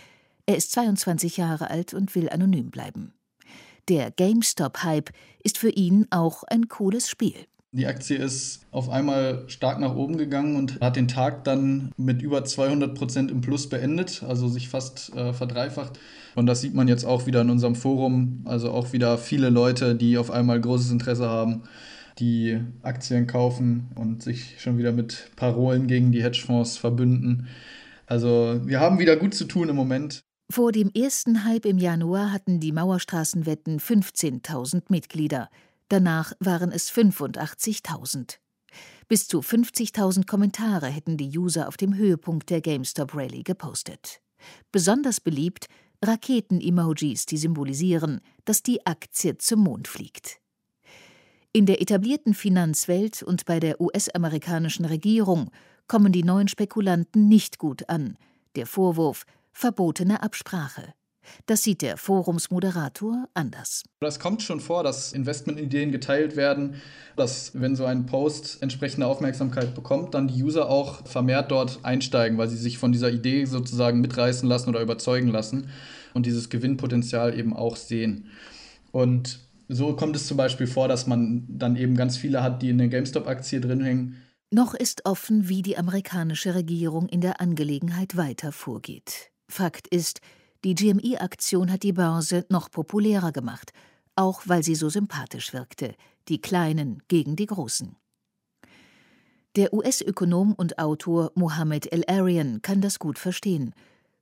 Er 0.47 0.57
ist 0.57 0.73
22 0.73 1.37
Jahre 1.37 1.69
alt 1.69 1.93
und 1.93 2.15
will 2.15 2.31
anonym 2.31 2.71
bleiben. 2.71 3.13
Der 3.89 4.11
GameStop-Hype 4.11 5.11
ist 5.43 5.59
für 5.59 5.69
ihn 5.69 6.07
auch 6.11 6.45
ein 6.45 6.69
cooles 6.69 7.11
Spiel. 7.11 7.47
Die 7.73 7.87
Aktie 7.87 8.17
ist 8.17 8.63
auf 8.71 8.89
einmal 8.89 9.45
stark 9.49 9.79
nach 9.79 9.95
oben 9.95 10.17
gegangen 10.17 10.57
und 10.57 10.81
hat 10.81 10.97
den 10.97 11.07
Tag 11.07 11.45
dann 11.45 11.93
mit 11.99 12.23
über 12.23 12.45
200 12.45 12.95
Prozent 12.95 13.31
im 13.31 13.43
Plus 13.43 13.69
beendet, 13.69 14.23
also 14.27 14.49
sich 14.49 14.69
fast 14.71 15.15
äh, 15.15 15.35
verdreifacht. 15.35 15.99
Und 16.35 16.47
das 16.47 16.63
sieht 16.63 16.75
man 16.75 16.89
jetzt 16.89 17.05
auch 17.05 17.27
wieder 17.27 17.43
in 17.43 17.51
unserem 17.51 17.75
Forum, 17.75 18.43
also 18.47 18.71
auch 18.71 18.93
wieder 18.93 19.19
viele 19.19 19.51
Leute, 19.51 19.95
die 19.95 20.17
auf 20.17 20.31
einmal 20.31 20.61
großes 20.61 20.91
Interesse 20.91 21.29
haben 21.29 21.63
die 22.19 22.61
Aktien 22.83 23.27
kaufen 23.27 23.89
und 23.95 24.23
sich 24.23 24.61
schon 24.61 24.79
wieder 24.79 24.93
mit 24.93 25.31
Parolen 25.37 25.87
gegen 25.87 26.13
die 26.13 26.23
Hedgefonds 26.23 26.77
verbünden. 26.77 27.47
Also 28.07 28.61
wir 28.65 28.81
haben 28.81 28.99
wieder 28.99 29.17
gut 29.17 29.35
zu 29.35 29.45
tun 29.45 29.69
im 29.69 29.77
Moment. 29.77 30.23
Vor 30.51 30.73
dem 30.73 30.91
ersten 30.95 31.45
Hype 31.45 31.67
im 31.67 31.79
Januar 31.79 32.33
hatten 32.33 32.59
die 32.59 32.73
Mauerstraßenwetten 32.73 33.79
15.000 33.79 34.85
Mitglieder. 34.89 35.51
Danach 35.89 36.33
waren 36.41 36.71
es 36.71 36.91
85.000. 36.93 38.39
Bis 39.09 39.27
zu 39.27 39.41
50.000 39.41 40.27
Kommentare 40.27 40.89
hätten 40.89 41.17
die 41.17 41.39
User 41.39 41.67
auf 41.67 41.77
dem 41.77 41.95
Höhepunkt 41.95 42.51
der 42.51 42.61
GameStop 42.61 43.15
Rally 43.15 43.43
gepostet. 43.43 44.21
Besonders 44.71 45.21
beliebt 45.21 45.67
Raketen-Emojis, 46.05 47.27
die 47.27 47.39
symbolisieren, 47.39 48.21
dass 48.45 48.63
die 48.63 48.85
Aktie 48.87 49.39
zum 49.39 49.61
Mond 49.61 49.89
fliegt. 49.89 50.41
In 51.53 51.67
der 51.67 51.81
etablierten 51.81 52.35
Finanzwelt 52.35 53.23
und 53.23 53.47
bei 53.47 53.59
der 53.59 53.81
US-amerikanischen 53.81 54.85
Regierung 54.85 55.51
kommen 55.87 56.13
die 56.13 56.23
neuen 56.23 56.49
Spekulanten 56.49 57.29
nicht 57.29 57.59
gut 57.59 57.89
an. 57.89 58.19
Der 58.55 58.67
Vorwurf 58.67 59.25
verbotene 59.53 60.23
Absprache. 60.23 60.95
Das 61.47 61.63
sieht 61.63 61.83
der 61.83 61.97
Forumsmoderator 61.97 63.29
anders. 63.35 63.85
Das 64.01 64.21
kommt 64.21 64.43
schon 64.43 64.61
vor, 64.61 64.83
dass 64.83 65.13
Investmentideen 65.13 65.93
geteilt 65.93 66.37
werden, 66.37 66.77
dass 67.17 67.53
wenn 67.61 67.77
so 67.77 67.85
ein 67.85 68.07
Post 68.07 68.63
entsprechende 68.63 69.07
Aufmerksamkeit 69.07 69.75
bekommt, 69.75 70.15
dann 70.15 70.29
die 70.29 70.43
User 70.43 70.69
auch 70.69 71.07
vermehrt 71.07 71.51
dort 71.51 71.81
einsteigen, 71.83 72.39
weil 72.39 72.49
sie 72.49 72.57
sich 72.57 72.79
von 72.79 72.93
dieser 72.93 73.11
Idee 73.11 73.45
sozusagen 73.45 74.01
mitreißen 74.01 74.49
lassen 74.49 74.69
oder 74.71 74.81
überzeugen 74.81 75.29
lassen 75.29 75.71
und 76.15 76.27
dieses 76.27 76.49
Gewinnpotenzial 76.49 77.39
eben 77.39 77.55
auch 77.55 77.77
sehen. 77.77 78.29
Und 78.93 79.41
so 79.69 79.95
kommt 79.95 80.17
es 80.17 80.27
zum 80.27 80.37
Beispiel 80.37 80.67
vor, 80.67 80.89
dass 80.89 81.07
man 81.07 81.45
dann 81.49 81.77
eben 81.77 81.97
ganz 81.97 82.17
viele 82.17 82.43
hat, 82.43 82.63
die 82.63 82.71
in 82.71 82.79
der 82.79 82.89
GameStop-Aktie 82.89 83.61
drin 83.61 83.83
hängen. 83.83 84.17
Noch 84.51 84.73
ist 84.73 85.05
offen, 85.05 85.49
wie 85.49 85.61
die 85.61 85.77
amerikanische 85.77 86.55
Regierung 86.55 87.07
in 87.09 87.21
der 87.21 87.41
Angelegenheit 87.41 88.17
weiter 88.17 88.51
vorgeht. 88.51 89.31
Fakt 89.47 89.89
ist, 89.89 90.21
die 90.65 90.75
GME-Aktion 90.75 91.71
hat 91.71 91.83
die 91.83 91.93
Börse 91.93 92.45
noch 92.49 92.71
populärer 92.71 93.33
gemacht, 93.33 93.73
auch 94.17 94.43
weil 94.47 94.63
sie 94.63 94.75
so 94.75 94.89
sympathisch 94.89 95.53
wirkte, 95.53 95.95
die 96.29 96.41
Kleinen 96.41 97.03
gegen 97.09 97.37
die 97.37 97.47
Großen. 97.47 97.97
Der 99.57 99.73
US-Ökonom 99.73 100.53
und 100.53 100.79
Autor 100.79 101.33
Mohammed 101.35 101.93
El-Arian 101.93 102.63
kann 102.63 102.81
das 102.81 102.99
gut 102.99 103.19
verstehen 103.19 103.75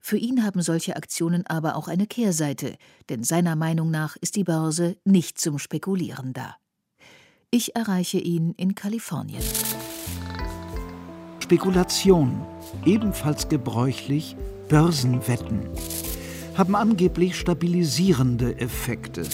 für 0.07 0.19
ihn 0.19 0.45
haben 0.45 0.63
solche 0.63 0.95
Aktionen 0.95 1.45
aber 1.49 1.75
auch 1.75 1.89
eine 1.89 2.07
Kehrseite, 2.07 2.77
denn 3.09 3.25
seiner 3.25 3.57
Meinung 3.57 3.91
nach 3.91 4.15
ist 4.15 4.37
die 4.37 4.45
Börse 4.45 4.97
nicht 5.05 5.37
zum 5.41 5.59
Spekulieren 5.59 6.33
da. 6.33 6.55
Ich 7.51 7.75
erreiche 7.75 8.19
ihn 8.19 8.53
in 8.57 8.77
Kalifornien. 8.77 9.43
Spekulation, 11.41 12.41
ebenfalls 12.85 13.49
gebräuchlich, 13.49 14.37
Börsenwetten, 14.69 15.71
haben 16.57 16.75
angeblich 16.75 17.37
stabilisierende 17.37 18.59
Effekte, 18.59 19.25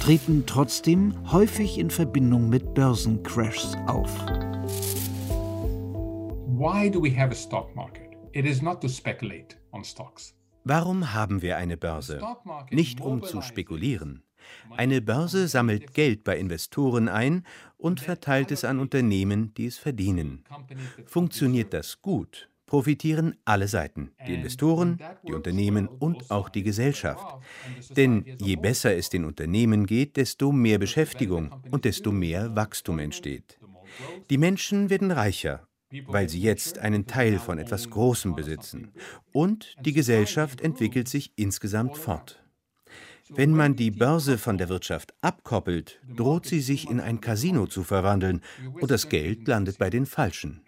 treten 0.00 0.44
trotzdem 0.46 1.14
häufig 1.30 1.78
in 1.78 1.90
Verbindung 1.90 2.48
mit 2.48 2.72
Börsencrashs 2.72 3.76
auf. 3.86 4.10
Why 6.46 6.90
do 6.90 7.02
we 7.02 7.14
have 7.14 7.30
a 7.30 7.34
stock 7.34 7.74
market? 7.76 8.16
It 8.32 8.46
is 8.46 8.62
not 8.62 8.80
to 8.80 8.88
speculate 8.88 9.56
on 9.72 9.84
stocks. 9.84 10.34
Warum 10.64 11.12
haben 11.12 11.42
wir 11.42 11.56
eine 11.56 11.76
Börse? 11.76 12.20
Nicht 12.70 13.00
um 13.00 13.22
zu 13.22 13.42
spekulieren. 13.42 14.22
Eine 14.76 15.00
Börse 15.00 15.48
sammelt 15.48 15.94
Geld 15.94 16.24
bei 16.24 16.38
Investoren 16.38 17.08
ein 17.08 17.44
und 17.76 18.00
verteilt 18.00 18.50
es 18.50 18.64
an 18.64 18.78
Unternehmen, 18.78 19.54
die 19.54 19.66
es 19.66 19.78
verdienen. 19.78 20.44
Funktioniert 21.06 21.72
das 21.72 22.00
gut, 22.02 22.49
profitieren 22.70 23.34
alle 23.44 23.66
Seiten, 23.66 24.12
die 24.28 24.34
Investoren, 24.34 24.98
die 25.26 25.34
Unternehmen 25.34 25.88
und 25.88 26.30
auch 26.30 26.48
die 26.48 26.62
Gesellschaft. 26.62 27.26
Denn 27.96 28.24
je 28.38 28.54
besser 28.54 28.96
es 28.96 29.10
den 29.10 29.24
Unternehmen 29.24 29.86
geht, 29.86 30.16
desto 30.16 30.52
mehr 30.52 30.78
Beschäftigung 30.78 31.50
und 31.72 31.84
desto 31.84 32.12
mehr 32.12 32.54
Wachstum 32.54 33.00
entsteht. 33.00 33.58
Die 34.30 34.38
Menschen 34.38 34.88
werden 34.88 35.10
reicher, 35.10 35.66
weil 36.06 36.28
sie 36.28 36.40
jetzt 36.40 36.78
einen 36.78 37.08
Teil 37.08 37.40
von 37.40 37.58
etwas 37.58 37.90
Großem 37.90 38.36
besitzen. 38.36 38.92
Und 39.32 39.74
die 39.80 39.92
Gesellschaft 39.92 40.60
entwickelt 40.60 41.08
sich 41.08 41.32
insgesamt 41.34 41.96
fort. 41.96 42.39
Wenn 43.32 43.54
man 43.54 43.76
die 43.76 43.90
Börse 43.90 44.38
von 44.38 44.58
der 44.58 44.68
Wirtschaft 44.68 45.14
abkoppelt, 45.20 46.00
droht 46.16 46.46
sie 46.46 46.60
sich 46.60 46.90
in 46.90 47.00
ein 47.00 47.20
Casino 47.20 47.66
zu 47.66 47.84
verwandeln 47.84 48.40
und 48.80 48.90
das 48.90 49.08
Geld 49.08 49.46
landet 49.46 49.78
bei 49.78 49.88
den 49.88 50.04
Falschen. 50.04 50.62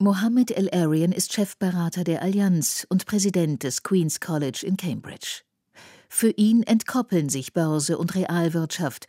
Mohammed 0.00 0.50
El-Arian 0.50 1.12
ist 1.12 1.32
Chefberater 1.32 2.04
der 2.04 2.22
Allianz 2.22 2.86
und 2.88 3.06
Präsident 3.06 3.62
des 3.62 3.82
Queen's 3.82 4.20
College 4.20 4.64
in 4.64 4.76
Cambridge. 4.76 5.42
Für 6.08 6.30
ihn 6.30 6.62
entkoppeln 6.62 7.28
sich 7.28 7.52
Börse 7.52 7.98
und 7.98 8.14
Realwirtschaft 8.14 9.06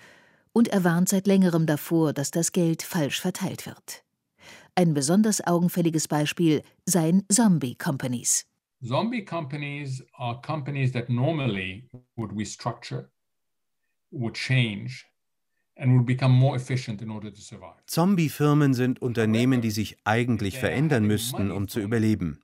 und 0.51 0.67
er 0.67 0.83
warnt 0.83 1.09
seit 1.09 1.27
längerem 1.27 1.65
davor, 1.65 2.13
dass 2.13 2.31
das 2.31 2.51
Geld 2.51 2.83
falsch 2.83 3.21
verteilt 3.21 3.65
wird. 3.65 4.03
Ein 4.75 4.93
besonders 4.93 5.45
augenfälliges 5.45 6.07
Beispiel 6.07 6.63
seien 6.85 7.23
Zombie-Companies. 7.29 8.48
Zombie 8.83 9.23
companies 9.23 10.01
are 10.17 10.39
companies 10.41 10.93
that 10.93 11.09
normally 11.09 11.89
would 12.15 12.31
restructure, 12.31 13.07
would 14.11 14.35
change, 14.35 15.05
and 15.75 15.97
would 15.97 16.05
become 16.05 16.31
more 16.31 16.55
efficient 16.55 17.01
in 17.01 17.09
order 17.09 17.29
to 17.29 17.41
survive. 17.41 17.75
Zombie-Firmen 17.87 18.73
sind 18.73 19.01
Unternehmen, 19.01 19.61
die 19.61 19.71
sich 19.71 19.97
eigentlich 20.05 20.57
verändern 20.57 21.05
müssten, 21.05 21.51
um 21.51 21.67
zu 21.67 21.79
überleben. 21.79 22.39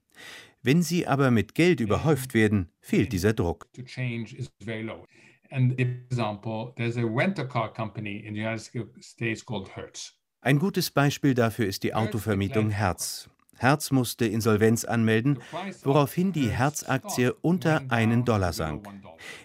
Wenn 0.62 0.82
sie 0.82 1.06
aber 1.08 1.32
mit 1.32 1.54
Geld 1.54 1.80
überhäuft 1.80 2.34
werden, 2.34 2.70
fehlt 2.82 3.13
dieser 3.13 3.34
Druck. 3.34 3.72
To 3.74 3.84
change 3.84 4.36
is 4.36 4.50
very 4.63 4.82
low. 4.82 5.06
And 5.51 5.80
example, 5.80 6.74
there's 6.75 6.98
a 6.98 7.06
rental 7.06 7.48
car 7.48 7.72
company 7.72 8.18
in 8.18 8.34
the 8.34 8.42
United 8.42 9.04
States 9.04 9.46
called 9.46 9.70
Hertz. 9.75 10.13
Ein 10.42 10.60
gutes 10.60 10.92
Beispiel 10.92 11.34
dafür 11.34 11.68
ist 11.68 11.84
die 11.84 11.94
Autovermietung 11.94 12.72
Hertz. 12.72 13.30
Herz 13.58 13.92
musste 13.92 14.26
Insolvenz 14.26 14.86
anmelden, 14.86 15.40
woraufhin 15.84 16.34
die 16.34 16.50
Herz-Aktie 16.50 17.34
unter 17.42 17.84
einen 17.90 18.26
Dollar 18.26 18.54
sank. 18.54 18.88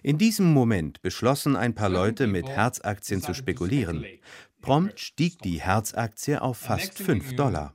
In 0.02 0.19
diesem 0.19 0.52
Moment 0.52 1.00
beschlossen 1.02 1.57
ein 1.57 1.75
paar 1.75 1.88
Leute, 1.88 2.26
mit 2.26 2.49
Herz-Aktien 2.49 3.23
zu 3.23 3.35
spekulieren. 3.35 4.05
Prompt 4.61 5.00
stieg 5.00 5.38
die 5.40 5.61
Herz-Aktie 5.61 6.43
auf 6.43 6.59
fast 6.59 6.99
5 6.99 7.37
Dollar. 7.37 7.75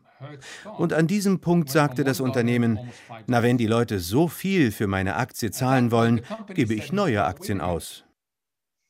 Und 0.78 0.94
an 0.94 1.08
diesem 1.08 1.40
Punkt 1.40 1.70
sagte 1.70 2.04
das 2.04 2.20
Unternehmen, 2.20 2.80
na 3.28 3.44
wenn 3.44 3.58
die 3.58 3.68
Leute 3.68 4.00
so 4.00 4.28
viel 4.28 4.72
für 4.72 4.88
meine 4.88 5.16
Aktie 5.16 5.52
zahlen 5.52 5.92
wollen, 5.92 6.22
gebe 6.54 6.74
ich 6.74 6.92
neue 6.92 7.24
Aktien 7.24 7.62
aus. 7.62 8.04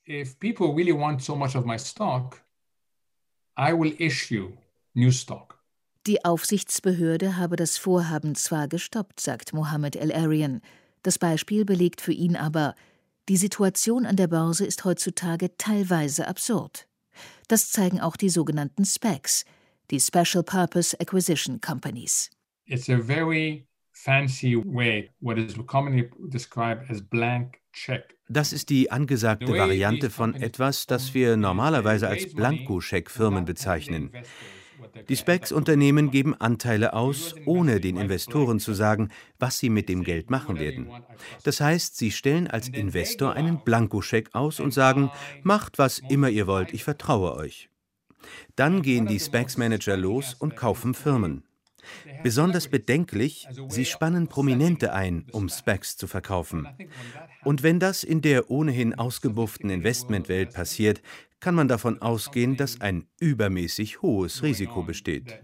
If 0.08 0.40
people 0.40 0.68
really 0.68 0.94
want 0.94 1.24
so 1.24 1.36
much 1.36 1.56
of 1.56 1.66
my 1.66 1.80
stock, 1.80 2.44
I 3.58 3.74
will 3.74 3.96
issue 3.98 4.52
new 4.94 5.12
stock. 5.12 5.55
Die 6.08 6.24
Aufsichtsbehörde 6.24 7.36
habe 7.36 7.56
das 7.56 7.80
Vorhaben 7.80 8.36
zwar 8.36 8.68
gestoppt, 8.68 9.20
sagt 9.20 9.54
Mohammed 9.54 9.96
El-Arian. 9.96 10.62
Das 11.02 11.18
Beispiel 11.18 11.66
belegt 11.66 12.00
für 12.00 12.12
ihn 12.12 12.36
aber, 12.36 12.76
die 13.28 13.38
Situation 13.38 14.06
an 14.06 14.16
der 14.16 14.28
Börse 14.28 14.68
ist 14.68 14.86
heutzutage 14.86 15.58
teilweise 15.58 16.28
absurd. 16.28 16.88
Das 17.48 17.72
zeigen 17.72 18.02
auch 18.02 18.18
die 18.18 18.30
sogenannten 18.30 18.86
SPACs, 18.86 19.46
die 19.90 20.00
Special 20.00 20.44
Purpose 20.44 21.00
Acquisition 21.00 21.60
Companies. 21.60 22.30
It's 22.68 22.88
a 22.88 23.00
very 23.00 23.66
fancy 23.92 24.56
way, 24.58 25.10
what 25.22 25.40
is 25.40 25.56
commonly 25.66 26.12
described 26.32 26.88
as 26.92 27.02
blank 27.02 27.58
check. 27.74 28.16
Das 28.30 28.54
ist 28.54 28.70
die 28.70 28.92
angesagte 28.92 29.48
Variante 29.54 30.12
von 30.12 30.36
etwas, 30.36 30.86
das 30.86 31.16
wir 31.16 31.36
normalerweise 31.36 32.08
als 32.08 32.32
Blankoscheck-Firmen 32.32 33.46
bezeichnen. 33.46 34.12
Die 35.10 35.16
SPACs-Unternehmen 35.16 36.12
geben 36.12 36.36
Anteile 36.36 36.94
aus, 36.94 37.36
ohne 37.46 37.80
den 37.80 37.98
Investoren 37.98 38.60
zu 38.60 38.74
sagen, 38.74 39.10
was 39.40 39.60
sie 39.60 39.70
mit 39.70 39.90
dem 39.90 40.04
Geld 40.04 40.30
machen 40.30 40.60
werden. 40.60 40.90
Das 41.44 41.62
heißt, 41.62 41.98
sie 41.98 42.12
stellen 42.12 42.48
als 42.48 42.70
Investor 42.70 43.34
einen 43.34 43.64
Blankoscheck 43.64 44.34
aus 44.34 44.60
und 44.60 44.74
sagen, 44.74 45.12
macht 45.44 45.78
was 45.78 46.00
immer 46.10 46.30
ihr 46.30 46.48
wollt, 46.48 46.74
ich 46.74 46.84
vertraue 46.84 47.36
euch. 47.36 47.70
Dann 48.56 48.82
gehen 48.82 49.06
die 49.08 49.20
SPACs-Manager 49.20 49.98
los 49.98 50.34
und 50.34 50.56
kaufen 50.56 50.94
Firmen. 50.94 51.44
Besonders 52.24 52.68
bedenklich, 52.68 53.48
sie 53.70 53.86
spannen 53.86 54.28
Prominente 54.28 54.94
ein, 54.94 55.26
um 55.32 55.50
Specs 55.50 55.98
zu 55.98 56.08
verkaufen. 56.08 56.68
Und 57.44 57.64
wenn 57.64 57.80
das 57.80 58.04
in 58.04 58.22
der 58.22 58.50
ohnehin 58.50 58.94
ausgebufften 58.96 59.70
Investmentwelt 59.70 60.54
passiert, 60.54 61.02
kann 61.40 61.56
man 61.56 61.68
davon 61.68 62.02
ausgehen, 62.02 62.58
dass 62.58 62.82
ein 62.82 63.08
übermäßig 63.20 64.02
hohes 64.02 64.42
Risiko 64.42 64.84
besteht. 64.84 65.40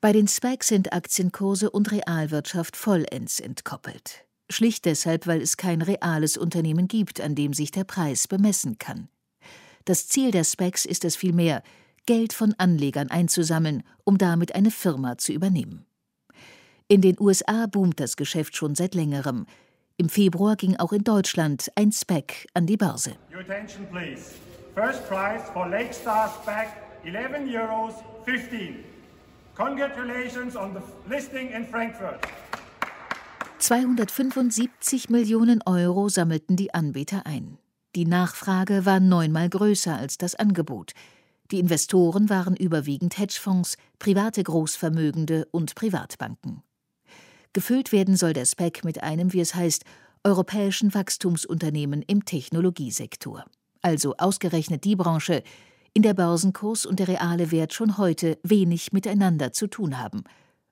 Bei 0.00 0.12
den 0.12 0.28
Specs 0.28 0.68
sind 0.68 0.92
Aktienkurse 0.92 1.70
und 1.70 1.90
Realwirtschaft 1.90 2.76
vollends 2.76 3.40
entkoppelt. 3.40 4.26
Schlicht 4.50 4.86
deshalb, 4.86 5.26
weil 5.26 5.42
es 5.42 5.56
kein 5.56 5.82
reales 5.82 6.36
Unternehmen 6.36 6.88
gibt, 6.88 7.20
an 7.20 7.34
dem 7.34 7.52
sich 7.52 7.70
der 7.70 7.84
Preis 7.84 8.26
bemessen 8.28 8.78
kann. 8.78 9.08
Das 9.84 10.08
Ziel 10.08 10.30
der 10.30 10.44
Specs 10.44 10.84
ist 10.84 11.04
es 11.04 11.16
vielmehr, 11.16 11.62
Geld 12.08 12.32
von 12.32 12.54
Anlegern 12.56 13.10
einzusammeln, 13.10 13.82
um 14.02 14.16
damit 14.16 14.54
eine 14.54 14.70
Firma 14.70 15.18
zu 15.18 15.30
übernehmen. 15.30 15.84
In 16.88 17.02
den 17.02 17.20
USA 17.20 17.66
boomt 17.66 18.00
das 18.00 18.16
Geschäft 18.16 18.56
schon 18.56 18.74
seit 18.74 18.94
längerem. 18.94 19.44
Im 19.98 20.08
Februar 20.08 20.56
ging 20.56 20.74
auch 20.76 20.94
in 20.94 21.04
Deutschland 21.04 21.70
ein 21.74 21.92
SPAC 21.92 22.46
an 22.54 22.64
die 22.64 22.78
Börse. 22.78 23.16
Your 23.30 23.40
attention, 23.40 23.86
please. 23.90 24.36
First 24.74 25.06
prize 25.06 25.44
for 25.52 25.68
Lakestar 25.68 26.34
SPAC, 26.40 26.68
11 27.04 27.46
Euros 27.46 27.92
15. 28.24 28.76
Congratulations 29.54 30.56
on 30.56 30.72
the 30.72 31.14
listing 31.14 31.50
in 31.50 31.66
Frankfurt. 31.66 32.20
275 33.58 35.10
Millionen 35.10 35.60
Euro 35.66 36.08
sammelten 36.08 36.56
die 36.56 36.72
Anbieter 36.72 37.26
ein. 37.26 37.58
Die 37.94 38.06
Nachfrage 38.06 38.86
war 38.86 38.98
neunmal 38.98 39.50
größer 39.50 39.94
als 39.94 40.16
das 40.16 40.36
Angebot. 40.36 40.94
Die 41.50 41.60
Investoren 41.60 42.28
waren 42.28 42.56
überwiegend 42.56 43.18
Hedgefonds, 43.18 43.76
private 43.98 44.42
Großvermögende 44.42 45.46
und 45.50 45.74
Privatbanken. 45.74 46.62
Gefüllt 47.54 47.90
werden 47.90 48.16
soll 48.16 48.34
der 48.34 48.44
SPEC 48.44 48.84
mit 48.84 49.02
einem, 49.02 49.32
wie 49.32 49.40
es 49.40 49.54
heißt, 49.54 49.84
europäischen 50.24 50.92
Wachstumsunternehmen 50.92 52.02
im 52.02 52.24
Technologiesektor. 52.24 53.44
Also 53.80 54.14
ausgerechnet 54.18 54.84
die 54.84 54.96
Branche, 54.96 55.42
in 55.94 56.02
der 56.02 56.14
Börsenkurs 56.14 56.84
und 56.84 56.98
der 56.98 57.08
reale 57.08 57.50
Wert 57.50 57.72
schon 57.72 57.96
heute 57.96 58.38
wenig 58.42 58.92
miteinander 58.92 59.52
zu 59.52 59.66
tun 59.66 59.98
haben. 59.98 60.24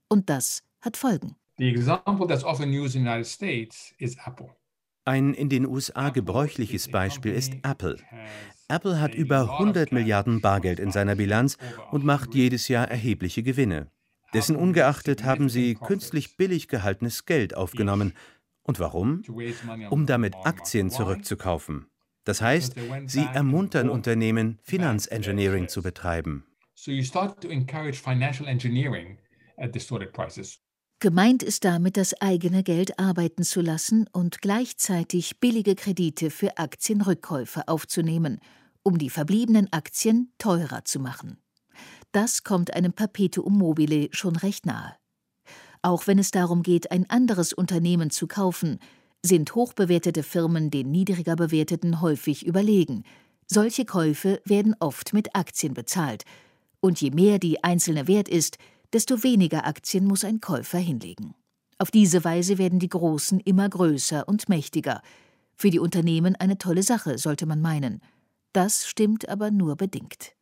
Und 0.09 0.29
das 0.29 0.63
hat 0.81 0.97
Folgen. 0.97 1.37
Ein 5.09 5.35
in 5.35 5.49
den 5.49 5.67
USA 5.67 6.11
gebräuchliches 6.11 6.89
Beispiel 6.89 7.33
ist 7.33 7.53
Apple. 7.63 7.97
Apple 8.67 9.01
hat 9.01 9.15
über 9.15 9.53
100 9.53 9.93
Milliarden 9.93 10.41
Bargeld 10.41 10.81
in 10.81 10.91
seiner 10.91 11.15
Bilanz 11.15 11.59
und 11.93 12.05
macht 12.05 12.35
jedes 12.35 12.67
Jahr 12.67 12.91
erhebliche 12.91 13.45
Gewinne. 13.45 13.87
Dessen 14.35 14.57
ungeachtet 14.57 15.23
haben 15.23 15.49
sie 15.49 15.77
künstlich 15.77 16.37
billig 16.37 16.67
gehaltenes 16.67 17.25
Geld 17.25 17.57
aufgenommen. 17.57 18.15
Und 18.65 18.81
warum? 18.81 19.23
Um 19.91 20.07
damit 20.07 20.35
Aktien 20.43 20.91
zurückzukaufen. 20.91 21.87
Das 22.25 22.43
heißt, 22.43 22.75
sie 23.07 23.29
ermuntern 23.33 23.89
Unternehmen, 23.89 24.59
Finanzengineering 24.65 25.69
zu 25.69 25.83
betreiben. 25.83 26.45
Gemeint 30.99 31.43
ist 31.43 31.65
damit, 31.65 31.97
das 31.97 32.21
eigene 32.21 32.63
Geld 32.63 32.99
arbeiten 32.99 33.43
zu 33.43 33.61
lassen 33.61 34.09
und 34.13 34.41
gleichzeitig 34.41 35.41
billige 35.41 35.75
Kredite 35.75 36.31
für 36.31 36.57
Aktienrückkäufe 36.59 37.69
aufzunehmen, 37.69 38.41
um 38.83 38.99
die 38.99 39.11
verbliebenen 39.11 39.73
Aktien 39.73 40.33
teurer 40.39 40.85
zu 40.85 40.99
machen. 40.99 41.39
Das 42.13 42.45
kommt 42.45 42.73
einem 42.75 42.93
Perpetuum 42.93 43.59
mobile 43.59 44.09
schon 44.13 44.37
recht 44.37 44.65
nahe. 44.65 44.97
Auch 45.83 46.07
wenn 46.07 46.19
es 46.19 46.31
darum 46.31 46.63
geht, 46.63 46.91
ein 46.91 47.09
anderes 47.11 47.53
Unternehmen 47.53 48.11
zu 48.11 48.27
kaufen, 48.27 48.79
sind 49.23 49.55
hochbewertete 49.55 50.23
Firmen 50.23 50.71
den 50.71 50.91
niedriger 50.91 51.37
bewerteten 51.37 52.01
häufig 52.01 52.47
überlegen, 52.47 53.05
Solche 53.49 53.85
Käufe 53.85 54.41
werden 54.45 54.75
oft 54.81 55.13
mit 55.13 55.37
Aktien 55.37 55.73
bezahlt. 55.73 56.25
Und 56.81 57.01
je 57.01 57.11
mehr 57.11 57.39
die 57.39 57.63
einzelne 57.63 58.09
wert 58.09 58.29
ist, 58.29 58.59
desto 58.93 59.23
weniger 59.23 59.67
Aktien 59.67 60.05
muss 60.07 60.25
ein 60.25 60.41
Käufer 60.41 60.79
hinlegen. 60.79 61.35
Auf 61.79 61.91
diese 61.91 62.25
Weise 62.25 62.59
werden 62.59 62.79
die 62.79 62.89
Großen 62.89 63.41
immer 63.41 63.69
größer 63.69 64.27
und 64.27 64.49
mächtiger. 64.49 65.03
Für 65.55 65.71
die 65.71 65.79
Unternehmen 65.79 66.37
eine 66.37 66.59
tolle 66.59 66.83
Sache, 66.83 67.19
sollte 67.19 67.47
man 67.47 67.61
meinen. 67.61 68.01
Das 68.53 68.87
stimmt 68.87 69.29
aber 69.29 69.51
nur 69.51 69.77
bedingt. 69.77 70.35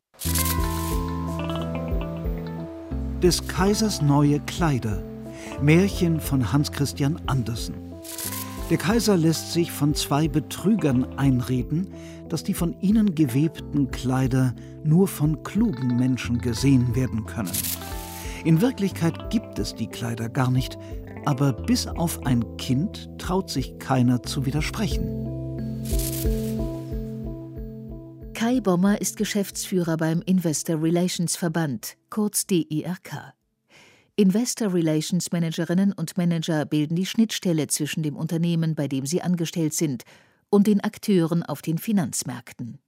Des 3.22 3.48
Kaisers 3.48 4.02
neue 4.02 4.38
Kleider. 4.40 5.02
Märchen 5.60 6.20
von 6.20 6.52
Hans 6.52 6.70
Christian 6.70 7.20
Andersen. 7.26 7.74
Der 8.70 8.78
Kaiser 8.78 9.16
lässt 9.16 9.52
sich 9.52 9.72
von 9.72 9.94
zwei 9.94 10.28
Betrügern 10.28 11.18
einreden, 11.18 11.88
dass 12.28 12.44
die 12.44 12.54
von 12.54 12.74
ihnen 12.80 13.14
gewebten 13.14 13.90
Kleider 13.90 14.54
nur 14.84 15.06
von 15.06 15.42
klugen 15.42 15.96
Menschen 15.96 16.38
gesehen 16.38 16.94
werden 16.94 17.26
können. 17.26 17.52
In 18.44 18.60
Wirklichkeit 18.60 19.30
gibt 19.30 19.58
es 19.58 19.74
die 19.74 19.86
Kleider 19.86 20.28
gar 20.28 20.50
nicht, 20.50 20.76
aber 21.24 21.54
bis 21.54 21.86
auf 21.86 22.26
ein 22.26 22.58
Kind 22.58 23.08
traut 23.18 23.48
sich 23.48 23.78
keiner 23.78 24.22
zu 24.22 24.44
widersprechen. 24.44 25.22
Kai 28.34 28.60
Bommer 28.60 29.00
ist 29.00 29.16
Geschäftsführer 29.16 29.96
beim 29.96 30.20
Investor 30.26 30.82
Relations 30.82 31.36
Verband, 31.36 31.96
kurz 32.10 32.46
DIRK. 32.46 33.32
Investor 34.16 34.74
Relations 34.74 35.32
Managerinnen 35.32 35.94
und 35.94 36.18
Manager 36.18 36.66
bilden 36.66 36.96
die 36.96 37.06
Schnittstelle 37.06 37.68
zwischen 37.68 38.02
dem 38.02 38.14
Unternehmen, 38.14 38.74
bei 38.74 38.88
dem 38.88 39.06
sie 39.06 39.22
angestellt 39.22 39.72
sind, 39.72 40.02
und 40.50 40.66
den 40.66 40.82
Akteuren 40.82 41.42
auf 41.42 41.62
den 41.62 41.78
Finanzmärkten. 41.78 42.78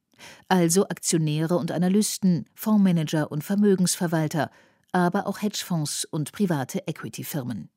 Also 0.48 0.88
Aktionäre 0.88 1.56
und 1.56 1.72
Analysten, 1.72 2.44
Fondsmanager 2.54 3.32
und 3.32 3.42
Vermögensverwalter, 3.42 4.50
aber 4.92 5.26
auch 5.26 5.42
Hedgefonds 5.42 6.04
und 6.04 6.32
private 6.32 6.86
Equity-Firmen. 6.86 7.70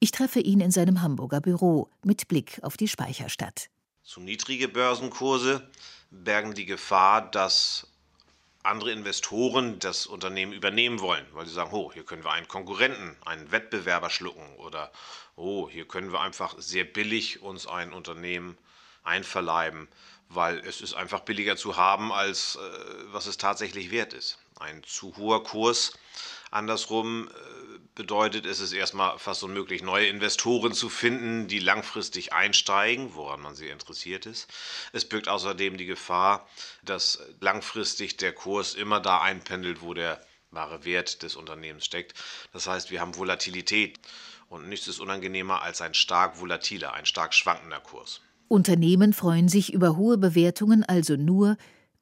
Ich 0.00 0.10
treffe 0.10 0.40
ihn 0.40 0.60
in 0.60 0.70
seinem 0.70 1.00
Hamburger 1.02 1.40
Büro 1.40 1.88
mit 2.04 2.28
Blick 2.28 2.60
auf 2.62 2.76
die 2.76 2.88
Speicherstadt. 2.88 3.70
Zu 4.02 4.20
niedrige 4.20 4.68
Börsenkurse 4.68 5.66
bergen 6.10 6.54
die 6.54 6.66
Gefahr, 6.66 7.30
dass 7.30 7.86
andere 8.62 8.92
Investoren 8.92 9.78
das 9.78 10.06
Unternehmen 10.06 10.52
übernehmen 10.52 11.00
wollen, 11.00 11.26
weil 11.32 11.46
sie 11.46 11.52
sagen, 11.52 11.70
oh, 11.72 11.92
hier 11.92 12.04
können 12.04 12.24
wir 12.24 12.32
einen 12.32 12.48
Konkurrenten, 12.48 13.16
einen 13.24 13.50
Wettbewerber 13.52 14.10
schlucken 14.10 14.56
oder 14.56 14.90
oh, 15.36 15.68
hier 15.68 15.86
können 15.86 16.12
wir 16.12 16.20
einfach 16.20 16.54
sehr 16.58 16.84
billig 16.84 17.42
uns 17.42 17.66
ein 17.66 17.92
Unternehmen 17.92 18.56
einverleiben, 19.02 19.88
weil 20.28 20.58
es 20.60 20.80
ist 20.80 20.94
einfach 20.94 21.20
billiger 21.20 21.56
zu 21.56 21.76
haben, 21.76 22.10
als 22.10 22.56
äh, 22.56 22.60
was 23.12 23.26
es 23.26 23.36
tatsächlich 23.36 23.90
wert 23.90 24.14
ist. 24.14 24.38
Ein 24.58 24.82
zu 24.84 25.16
hoher 25.16 25.42
Kurs 25.42 25.92
andersrum 26.54 27.28
äh, 27.28 27.78
bedeutet, 27.94 28.46
es 28.46 28.60
ist 28.60 28.72
erstmal 28.72 29.18
fast 29.18 29.42
unmöglich, 29.42 29.82
neue 29.82 30.06
Investoren 30.06 30.72
zu 30.72 30.88
finden, 30.88 31.48
die 31.48 31.58
langfristig 31.58 32.32
einsteigen, 32.32 33.14
woran 33.14 33.40
man 33.40 33.54
sehr 33.54 33.72
interessiert 33.72 34.26
ist. 34.26 34.48
Es 34.92 35.04
birgt 35.04 35.28
außerdem 35.28 35.76
die 35.76 35.86
Gefahr, 35.86 36.48
dass 36.82 37.20
langfristig 37.40 38.16
der 38.16 38.32
Kurs 38.32 38.74
immer 38.74 39.00
da 39.00 39.20
einpendelt, 39.20 39.82
wo 39.82 39.94
der 39.94 40.24
wahre 40.50 40.84
Wert 40.84 41.22
des 41.22 41.36
Unternehmens 41.36 41.84
steckt. 41.84 42.14
Das 42.52 42.66
heißt, 42.66 42.90
wir 42.90 43.00
haben 43.00 43.16
Volatilität 43.16 43.98
und 44.48 44.68
nichts 44.68 44.86
ist 44.86 45.00
unangenehmer 45.00 45.62
als 45.62 45.80
ein 45.80 45.94
stark 45.94 46.40
volatiler, 46.40 46.92
ein 46.92 47.06
stark 47.06 47.34
schwankender 47.34 47.80
Kurs. 47.80 48.20
Unternehmen 48.46 49.12
freuen 49.12 49.48
sich 49.48 49.72
über 49.72 49.96
hohe 49.96 50.18
Bewertungen 50.18 50.84
also 50.84 51.16
nur, 51.16 51.56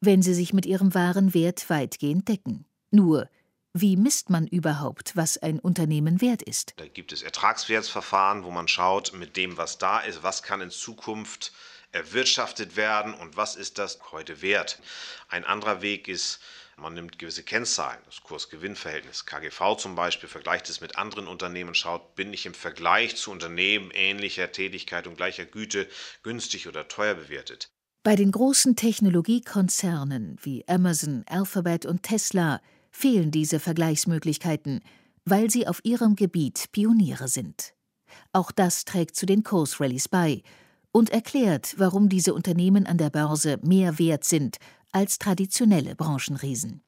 wenn 0.05 0.21
sie 0.21 0.33
sich 0.33 0.53
mit 0.53 0.65
ihrem 0.65 0.93
wahren 0.93 1.33
Wert 1.33 1.69
weitgehend 1.69 2.27
decken. 2.27 2.65
Nur, 2.91 3.29
wie 3.73 3.95
misst 3.95 4.29
man 4.29 4.45
überhaupt, 4.45 5.15
was 5.15 5.37
ein 5.37 5.59
Unternehmen 5.59 6.21
wert 6.21 6.41
ist? 6.41 6.73
Da 6.77 6.87
gibt 6.87 7.11
es 7.11 7.23
Ertragswertsverfahren, 7.23 8.43
wo 8.43 8.51
man 8.51 8.67
schaut, 8.67 9.13
mit 9.13 9.37
dem, 9.37 9.57
was 9.57 9.77
da 9.77 9.99
ist, 9.99 10.21
was 10.21 10.43
kann 10.43 10.61
in 10.61 10.69
Zukunft 10.69 11.53
erwirtschaftet 11.91 12.75
werden 12.75 13.13
und 13.13 13.37
was 13.37 13.55
ist 13.55 13.77
das 13.77 13.99
heute 14.11 14.41
wert. 14.41 14.79
Ein 15.29 15.45
anderer 15.45 15.81
Weg 15.81 16.07
ist, 16.07 16.39
man 16.75 16.95
nimmt 16.95 17.17
gewisse 17.17 17.43
Kennzahlen, 17.43 17.99
das 18.05 18.21
Kurs-Gewinn-Verhältnis, 18.23 19.25
KGV 19.25 19.77
zum 19.77 19.95
Beispiel, 19.95 20.27
vergleicht 20.27 20.69
es 20.69 20.81
mit 20.81 20.97
anderen 20.97 21.27
Unternehmen, 21.27 21.75
schaut, 21.75 22.15
bin 22.15 22.33
ich 22.33 22.45
im 22.45 22.53
Vergleich 22.53 23.15
zu 23.15 23.31
Unternehmen 23.31 23.91
ähnlicher 23.91 24.51
Tätigkeit 24.51 25.07
und 25.07 25.17
gleicher 25.17 25.45
Güte 25.45 25.87
günstig 26.23 26.67
oder 26.67 26.87
teuer 26.87 27.13
bewertet. 27.13 27.69
Bei 28.03 28.17
den 28.17 28.31
großen 28.31 28.75
Technologiekonzernen 28.75 30.35
wie 30.41 30.67
Amazon, 30.67 31.23
Alphabet 31.25 31.85
und 31.85 32.03
Tesla 32.03 32.59
fehlen 32.91 33.31
diese 33.31 33.61
Vergleichsmöglichkeiten, 33.61 34.81
weil 35.23 35.49
sie 35.49 35.67
auf 35.67 35.79
ihrem 35.85 36.17
Gebiet 36.17 36.65
Pioniere 36.73 37.29
sind. 37.29 37.73
Auch 38.33 38.51
das 38.51 38.83
trägt 38.83 39.15
zu 39.15 39.25
den 39.25 39.43
Kursrallies 39.43 40.09
bei 40.09 40.43
und 40.91 41.11
erklärt, 41.11 41.75
warum 41.77 42.09
diese 42.09 42.33
Unternehmen 42.33 42.85
an 42.87 42.97
der 42.97 43.09
Börse 43.09 43.57
mehr 43.63 43.97
wert 43.97 44.25
sind 44.25 44.57
als 44.91 45.17
traditionelle 45.17 45.95
Branchenriesen. 45.95 46.81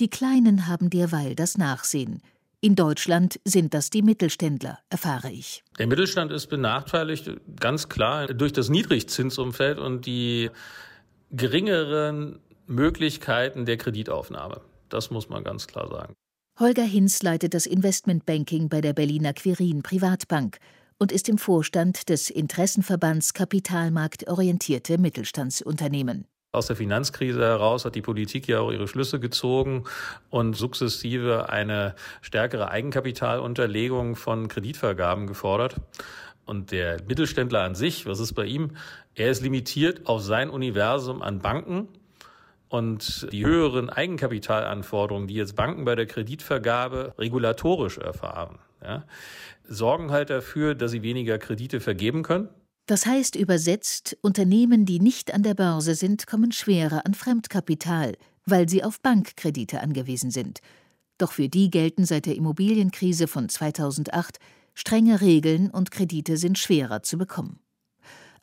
Die 0.00 0.10
Kleinen 0.10 0.66
haben 0.66 0.90
derweil 0.90 1.36
das 1.36 1.56
Nachsehen. 1.56 2.22
In 2.60 2.74
Deutschland 2.74 3.38
sind 3.44 3.72
das 3.72 3.88
die 3.88 4.02
Mittelständler, 4.02 4.80
erfahre 4.90 5.30
ich. 5.30 5.62
Der 5.78 5.86
Mittelstand 5.86 6.32
ist 6.32 6.48
benachteiligt, 6.48 7.30
ganz 7.60 7.88
klar, 7.88 8.26
durch 8.26 8.52
das 8.52 8.68
Niedrigzinsumfeld 8.68 9.78
und 9.78 10.06
die 10.06 10.50
geringeren 11.30 12.40
Möglichkeiten 12.66 13.64
der 13.64 13.76
Kreditaufnahme. 13.76 14.60
Das 14.88 15.12
muss 15.12 15.28
man 15.28 15.44
ganz 15.44 15.68
klar 15.68 15.88
sagen. 15.88 16.14
Holger 16.58 16.82
Hinz 16.82 17.22
leitet 17.22 17.54
das 17.54 17.66
Investmentbanking 17.66 18.68
bei 18.68 18.80
der 18.80 18.92
Berliner 18.92 19.34
Quirin 19.34 19.84
Privatbank 19.84 20.58
und 20.98 21.12
ist 21.12 21.28
im 21.28 21.38
Vorstand 21.38 22.08
des 22.08 22.28
Interessenverbands 22.28 23.34
Kapitalmarktorientierte 23.34 24.98
Mittelstandsunternehmen. 24.98 26.26
Aus 26.50 26.66
der 26.66 26.76
Finanzkrise 26.76 27.42
heraus 27.42 27.84
hat 27.84 27.94
die 27.94 28.00
Politik 28.00 28.48
ja 28.48 28.60
auch 28.60 28.72
ihre 28.72 28.88
Schlüsse 28.88 29.20
gezogen 29.20 29.84
und 30.30 30.54
sukzessive 30.54 31.50
eine 31.50 31.94
stärkere 32.22 32.70
Eigenkapitalunterlegung 32.70 34.16
von 34.16 34.48
Kreditvergaben 34.48 35.26
gefordert. 35.26 35.76
Und 36.46 36.70
der 36.70 37.02
Mittelständler 37.06 37.64
an 37.64 37.74
sich, 37.74 38.06
was 38.06 38.18
ist 38.18 38.32
bei 38.32 38.46
ihm? 38.46 38.78
Er 39.14 39.30
ist 39.30 39.42
limitiert 39.42 40.06
auf 40.06 40.22
sein 40.22 40.48
Universum 40.48 41.20
an 41.20 41.40
Banken 41.40 41.88
und 42.70 43.30
die 43.30 43.44
höheren 43.44 43.90
Eigenkapitalanforderungen, 43.90 45.28
die 45.28 45.34
jetzt 45.34 45.54
Banken 45.54 45.84
bei 45.84 45.96
der 45.96 46.06
Kreditvergabe 46.06 47.12
regulatorisch 47.18 47.98
erfahren, 47.98 48.58
ja, 48.82 49.04
sorgen 49.64 50.10
halt 50.12 50.30
dafür, 50.30 50.74
dass 50.74 50.92
sie 50.92 51.02
weniger 51.02 51.36
Kredite 51.36 51.80
vergeben 51.80 52.22
können. 52.22 52.48
Das 52.88 53.04
heißt 53.04 53.36
übersetzt, 53.36 54.16
Unternehmen, 54.22 54.86
die 54.86 54.98
nicht 54.98 55.34
an 55.34 55.42
der 55.42 55.52
Börse 55.52 55.94
sind, 55.94 56.26
kommen 56.26 56.52
schwerer 56.52 57.04
an 57.04 57.12
Fremdkapital, 57.12 58.16
weil 58.46 58.66
sie 58.66 58.82
auf 58.82 59.02
Bankkredite 59.02 59.82
angewiesen 59.82 60.30
sind. 60.30 60.60
Doch 61.18 61.32
für 61.32 61.50
die 61.50 61.70
gelten 61.70 62.06
seit 62.06 62.24
der 62.24 62.34
Immobilienkrise 62.34 63.26
von 63.26 63.50
2008 63.50 64.38
strenge 64.72 65.20
Regeln 65.20 65.68
und 65.68 65.90
Kredite 65.90 66.38
sind 66.38 66.56
schwerer 66.56 67.02
zu 67.02 67.18
bekommen. 67.18 67.60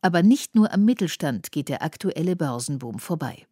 Aber 0.02 0.22
nicht 0.22 0.54
nur 0.54 0.72
am 0.72 0.86
Mittelstand 0.86 1.52
geht 1.52 1.68
der 1.68 1.82
aktuelle 1.82 2.36
Börsenboom 2.36 3.00
vorbei. 3.00 3.48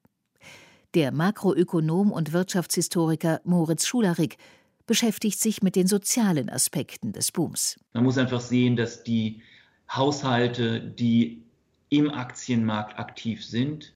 Der 0.94 1.12
Makroökonom 1.12 2.12
und 2.12 2.34
Wirtschaftshistoriker 2.34 3.42
Moritz 3.46 3.88
Schularik 3.88 4.38
beschäftigt 4.86 5.40
sich 5.40 5.64
mit 5.64 5.76
den 5.76 5.88
sozialen 5.88 6.52
Aspekten 6.52 7.14
des 7.14 7.32
Booms. 7.32 7.80
Man 7.94 8.04
muss 8.04 8.20
einfach 8.20 8.42
sehen, 8.42 8.76
dass 8.76 9.04
die 9.04 9.42
Haushalte, 9.90 10.82
die 10.82 11.44
im 11.90 12.12
Aktienmarkt 12.12 12.98
aktiv 12.98 13.46
sind, 13.46 13.94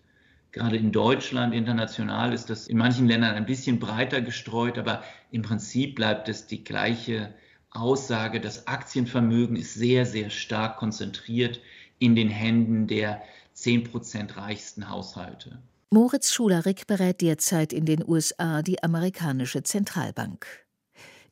gerade 0.52 0.78
in 0.78 0.92
Deutschland, 0.92 1.54
international 1.54 2.34
ist 2.34 2.50
das 2.50 2.68
in 2.68 2.78
manchen 2.78 3.08
Ländern 3.08 3.36
ein 3.36 3.46
bisschen 3.46 3.80
breiter 3.80 4.22
gestreut, 4.22 4.78
aber 4.78 5.04
im 5.32 5.42
Prinzip 5.42 5.96
bleibt 5.96 6.30
es 6.30 6.48
die 6.48 6.64
gleiche 6.64 7.34
Aussage. 7.72 8.42
Das 8.42 8.68
Aktienvermögen 8.68 9.56
ist 9.56 9.74
sehr, 9.74 10.06
sehr 10.06 10.30
stark 10.30 10.78
konzentriert 10.78 11.60
in 12.00 12.16
den 12.16 12.30
Händen 12.30 12.88
der 12.88 13.22
10 13.54 13.86
Prozent 13.86 14.38
reichsten 14.38 14.90
Haushalte. 14.90 15.60
Moritz 15.90 16.34
Schularik 16.34 16.86
berät 16.86 17.22
derzeit 17.22 17.72
in 17.72 17.86
den 17.86 18.08
USA 18.08 18.62
die 18.62 18.84
amerikanische 18.84 19.64
Zentralbank. 19.64 20.67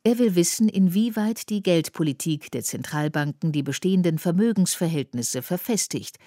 Er 0.06 0.20
will 0.20 0.36
wissen, 0.36 0.68
inwieweit 0.68 1.48
die 1.48 1.64
Geldpolitik 1.64 2.52
der 2.52 2.62
Zentralbanken 2.62 3.50
die 3.50 3.64
bestehenden 3.64 4.20
Vermögensverhältnisse 4.20 5.42
verfestigt. 5.42 6.18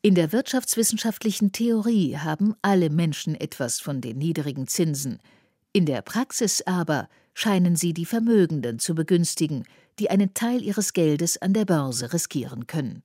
In 0.00 0.14
der 0.14 0.30
wirtschaftswissenschaftlichen 0.30 1.50
Theorie 1.50 2.18
haben 2.18 2.54
alle 2.62 2.88
Menschen 2.88 3.34
etwas 3.34 3.80
von 3.80 4.00
den 4.00 4.18
niedrigen 4.18 4.68
Zinsen. 4.68 5.18
In 5.72 5.86
der 5.86 6.02
Praxis 6.02 6.62
aber 6.68 7.08
scheinen 7.34 7.74
sie 7.74 7.92
die 7.92 8.06
Vermögenden 8.06 8.78
zu 8.78 8.94
begünstigen, 8.94 9.64
die 9.98 10.08
einen 10.08 10.32
Teil 10.32 10.62
ihres 10.62 10.92
Geldes 10.92 11.42
an 11.42 11.52
der 11.52 11.64
Börse 11.64 12.12
riskieren 12.12 12.68
können. 12.68 13.02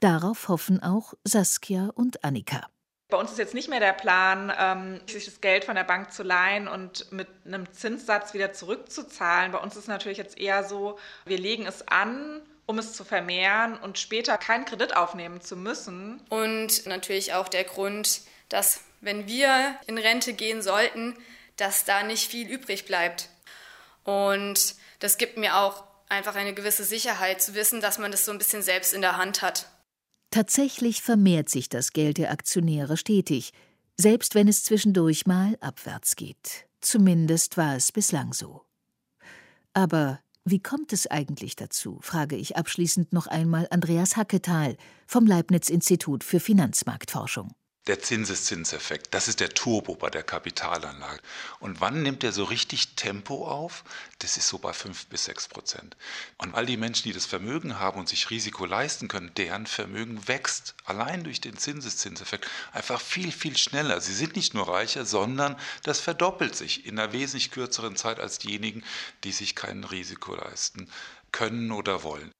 Darauf 0.00 0.48
hoffen 0.48 0.82
auch 0.82 1.14
Saskia 1.22 1.90
und 1.94 2.24
Annika. 2.24 2.66
Bei 3.08 3.16
uns 3.16 3.30
ist 3.30 3.38
jetzt 3.38 3.54
nicht 3.54 3.68
mehr 3.68 3.78
der 3.78 3.92
Plan, 3.92 4.52
ähm, 4.58 5.00
sich 5.06 5.26
das 5.26 5.40
Geld 5.40 5.64
von 5.64 5.76
der 5.76 5.84
Bank 5.84 6.12
zu 6.12 6.24
leihen 6.24 6.66
und 6.66 7.12
mit 7.12 7.28
einem 7.44 7.72
Zinssatz 7.72 8.34
wieder 8.34 8.52
zurückzuzahlen. 8.52 9.52
Bei 9.52 9.58
uns 9.58 9.76
ist 9.76 9.86
natürlich 9.86 10.18
jetzt 10.18 10.38
eher 10.38 10.64
so, 10.64 10.98
wir 11.24 11.38
legen 11.38 11.66
es 11.66 11.86
an, 11.86 12.42
um 12.66 12.80
es 12.80 12.94
zu 12.94 13.04
vermehren 13.04 13.78
und 13.78 13.98
später 13.98 14.36
keinen 14.38 14.64
Kredit 14.64 14.96
aufnehmen 14.96 15.40
zu 15.40 15.56
müssen. 15.56 16.20
Und 16.30 16.86
natürlich 16.86 17.32
auch 17.32 17.48
der 17.48 17.62
Grund, 17.62 18.22
dass 18.48 18.80
wenn 19.00 19.28
wir 19.28 19.76
in 19.86 19.98
Rente 19.98 20.32
gehen 20.32 20.60
sollten, 20.60 21.16
dass 21.56 21.84
da 21.84 22.02
nicht 22.02 22.28
viel 22.28 22.48
übrig 22.48 22.86
bleibt. 22.86 23.28
Und 24.02 24.74
das 24.98 25.16
gibt 25.16 25.36
mir 25.36 25.56
auch 25.56 25.84
einfach 26.08 26.34
eine 26.34 26.54
gewisse 26.54 26.84
Sicherheit 26.84 27.40
zu 27.40 27.54
wissen, 27.54 27.80
dass 27.80 27.98
man 27.98 28.10
das 28.10 28.24
so 28.24 28.32
ein 28.32 28.38
bisschen 28.38 28.62
selbst 28.62 28.92
in 28.92 29.00
der 29.00 29.16
Hand 29.16 29.42
hat. 29.42 29.66
Tatsächlich 30.36 31.00
vermehrt 31.00 31.48
sich 31.48 31.70
das 31.70 31.94
Geld 31.94 32.18
der 32.18 32.30
Aktionäre 32.30 32.98
stetig, 32.98 33.54
selbst 33.96 34.34
wenn 34.34 34.48
es 34.48 34.64
zwischendurch 34.64 35.24
mal 35.24 35.56
abwärts 35.62 36.14
geht. 36.14 36.66
Zumindest 36.82 37.56
war 37.56 37.74
es 37.74 37.90
bislang 37.90 38.34
so. 38.34 38.60
Aber 39.72 40.20
wie 40.44 40.62
kommt 40.62 40.92
es 40.92 41.06
eigentlich 41.06 41.56
dazu, 41.56 42.00
frage 42.02 42.36
ich 42.36 42.54
abschließend 42.54 43.14
noch 43.14 43.28
einmal 43.28 43.66
Andreas 43.70 44.18
Hacketal 44.18 44.76
vom 45.06 45.24
Leibniz 45.24 45.70
Institut 45.70 46.22
für 46.22 46.38
Finanzmarktforschung 46.38 47.54
der 47.86 48.00
Zinseszinseffekt. 48.00 49.14
Das 49.14 49.28
ist 49.28 49.40
der 49.40 49.50
Turbo 49.50 49.94
bei 49.94 50.10
der 50.10 50.22
Kapitalanlage. 50.22 51.20
Und 51.60 51.80
wann 51.80 52.02
nimmt 52.02 52.24
er 52.24 52.32
so 52.32 52.44
richtig 52.44 52.96
Tempo 52.96 53.46
auf? 53.46 53.84
Das 54.18 54.36
ist 54.36 54.48
so 54.48 54.58
bei 54.58 54.72
5 54.72 55.06
bis 55.06 55.26
6 55.26 55.48
Prozent. 55.48 55.96
Und 56.38 56.54
all 56.54 56.66
die 56.66 56.76
Menschen, 56.76 57.04
die 57.04 57.12
das 57.12 57.26
Vermögen 57.26 57.78
haben 57.78 57.98
und 58.00 58.08
sich 58.08 58.30
Risiko 58.30 58.66
leisten 58.66 59.08
können, 59.08 59.32
deren 59.36 59.66
Vermögen 59.66 60.26
wächst 60.26 60.74
allein 60.84 61.22
durch 61.22 61.40
den 61.40 61.56
Zinseszinseffekt 61.56 62.48
einfach 62.72 63.00
viel, 63.00 63.30
viel 63.30 63.56
schneller. 63.56 64.00
Sie 64.00 64.14
sind 64.14 64.34
nicht 64.34 64.54
nur 64.54 64.68
reicher, 64.68 65.04
sondern 65.04 65.56
das 65.84 66.00
verdoppelt 66.00 66.56
sich 66.56 66.86
in 66.86 66.98
einer 66.98 67.12
wesentlich 67.12 67.50
kürzeren 67.52 67.96
Zeit 67.96 68.18
als 68.18 68.38
diejenigen, 68.38 68.82
die 69.22 69.32
sich 69.32 69.54
kein 69.54 69.84
Risiko 69.84 70.34
leisten 70.34 70.88
können 71.30 71.70
oder 71.70 72.02
wollen. 72.02 72.32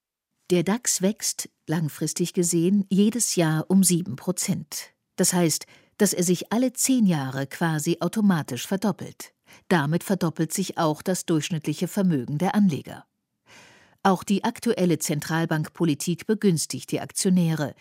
Der 0.49 0.63
DAX 0.63 1.01
wächst, 1.01 1.49
langfristig 1.67 2.33
gesehen, 2.33 2.85
jedes 2.89 3.35
Jahr 3.35 3.65
um 3.69 3.83
7 3.83 4.15
Prozent. 4.15 4.93
Das 5.17 5.33
heißt, 5.33 5.65
dass 5.97 6.13
er 6.13 6.23
sich 6.23 6.53
alle 6.53 6.71
zehn 6.73 7.05
Jahre 7.05 7.47
quasi 7.47 7.97
automatisch 7.99 8.65
verdoppelt. 8.65 9.33
Damit 9.67 10.03
verdoppelt 10.03 10.53
sich 10.53 10.77
auch 10.77 11.01
das 11.01 11.25
durchschnittliche 11.25 11.87
Vermögen 11.87 12.37
der 12.37 12.55
Anleger. 12.55 13.05
Auch 14.03 14.23
die 14.23 14.43
aktuelle 14.43 14.99
Zentralbankpolitik 14.99 16.27
begünstigt 16.27 16.91
die 16.91 17.01
Aktionäre. 17.01 17.73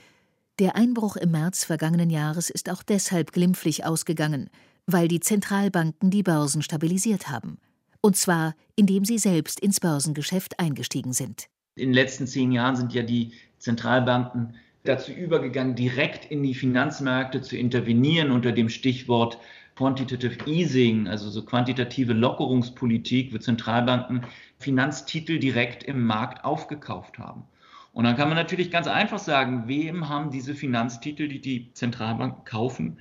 Der 0.58 0.74
Einbruch 0.74 1.16
im 1.16 1.30
März 1.30 1.64
vergangenen 1.64 2.10
Jahres 2.10 2.50
ist 2.50 2.70
auch 2.70 2.82
deshalb 2.82 3.32
glimpflich 3.32 3.84
ausgegangen, 3.84 4.50
weil 4.86 5.06
die 5.06 5.20
Zentralbanken 5.20 6.10
die 6.10 6.22
Börsen 6.22 6.62
stabilisiert 6.62 7.28
haben. 7.28 7.58
Und 8.00 8.16
zwar, 8.16 8.54
indem 8.76 9.04
sie 9.04 9.18
selbst 9.18 9.60
ins 9.60 9.80
Börsengeschäft 9.80 10.58
eingestiegen 10.58 11.12
sind. 11.12 11.46
In 11.74 11.90
den 11.90 11.94
letzten 11.94 12.26
zehn 12.26 12.52
Jahren 12.52 12.76
sind 12.76 12.94
ja 12.94 13.02
die 13.02 13.32
Zentralbanken 13.58 14.54
dazu 14.88 15.12
übergegangen, 15.12 15.74
direkt 15.74 16.24
in 16.30 16.42
die 16.42 16.54
Finanzmärkte 16.54 17.42
zu 17.42 17.56
intervenieren 17.56 18.30
unter 18.30 18.52
dem 18.52 18.68
Stichwort 18.68 19.38
Quantitative 19.76 20.46
Easing, 20.46 21.06
also 21.06 21.28
so 21.28 21.44
quantitative 21.44 22.14
Lockerungspolitik, 22.14 23.34
wo 23.34 23.38
Zentralbanken 23.38 24.22
Finanztitel 24.58 25.38
direkt 25.38 25.82
im 25.84 26.06
Markt 26.06 26.44
aufgekauft 26.44 27.18
haben. 27.18 27.44
Und 27.92 28.04
dann 28.04 28.16
kann 28.16 28.28
man 28.28 28.36
natürlich 28.36 28.70
ganz 28.70 28.86
einfach 28.86 29.18
sagen, 29.18 29.68
wem 29.68 30.08
haben 30.08 30.30
diese 30.30 30.54
Finanztitel, 30.54 31.28
die 31.28 31.40
die 31.40 31.72
Zentralbanken 31.74 32.44
kaufen, 32.44 32.98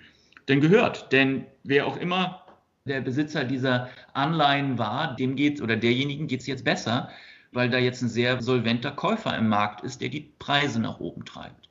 denn 0.48 0.62
gehört? 0.62 1.12
Denn 1.12 1.46
wer 1.64 1.88
auch 1.88 1.98
immer 1.98 2.46
der 2.86 3.02
Besitzer 3.02 3.46
dieser 3.46 3.90
Anleihen 4.14 4.78
war, 4.78 5.16
dem 5.16 5.36
geht 5.36 5.62
oder 5.62 5.76
derjenigen 5.76 6.28
geht 6.28 6.42
es 6.42 6.48
jetzt 6.48 6.66
besser, 6.66 7.10
weil 7.52 7.70
da 7.70 7.78
jetzt 7.78 8.02
ein 8.02 8.10
sehr 8.10 8.42
solventer 8.42 8.92
Käufer 8.92 9.36
im 9.38 9.48
Markt 9.48 9.82
ist, 9.82 10.02
der 10.02 10.10
die 10.10 10.32
Preise 10.40 10.80
nach 10.82 11.00
oben 11.00 11.26
treibt. 11.26 11.65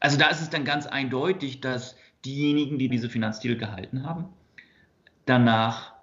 Also 0.00 0.16
da 0.16 0.28
ist 0.28 0.40
es 0.40 0.50
dann 0.50 0.64
ganz 0.64 0.86
eindeutig, 0.86 1.60
dass 1.60 1.96
diejenigen, 2.24 2.78
die 2.78 2.88
diese 2.88 3.08
Finanztitel 3.08 3.56
gehalten 3.56 4.04
haben, 4.04 4.26
danach 5.26 5.94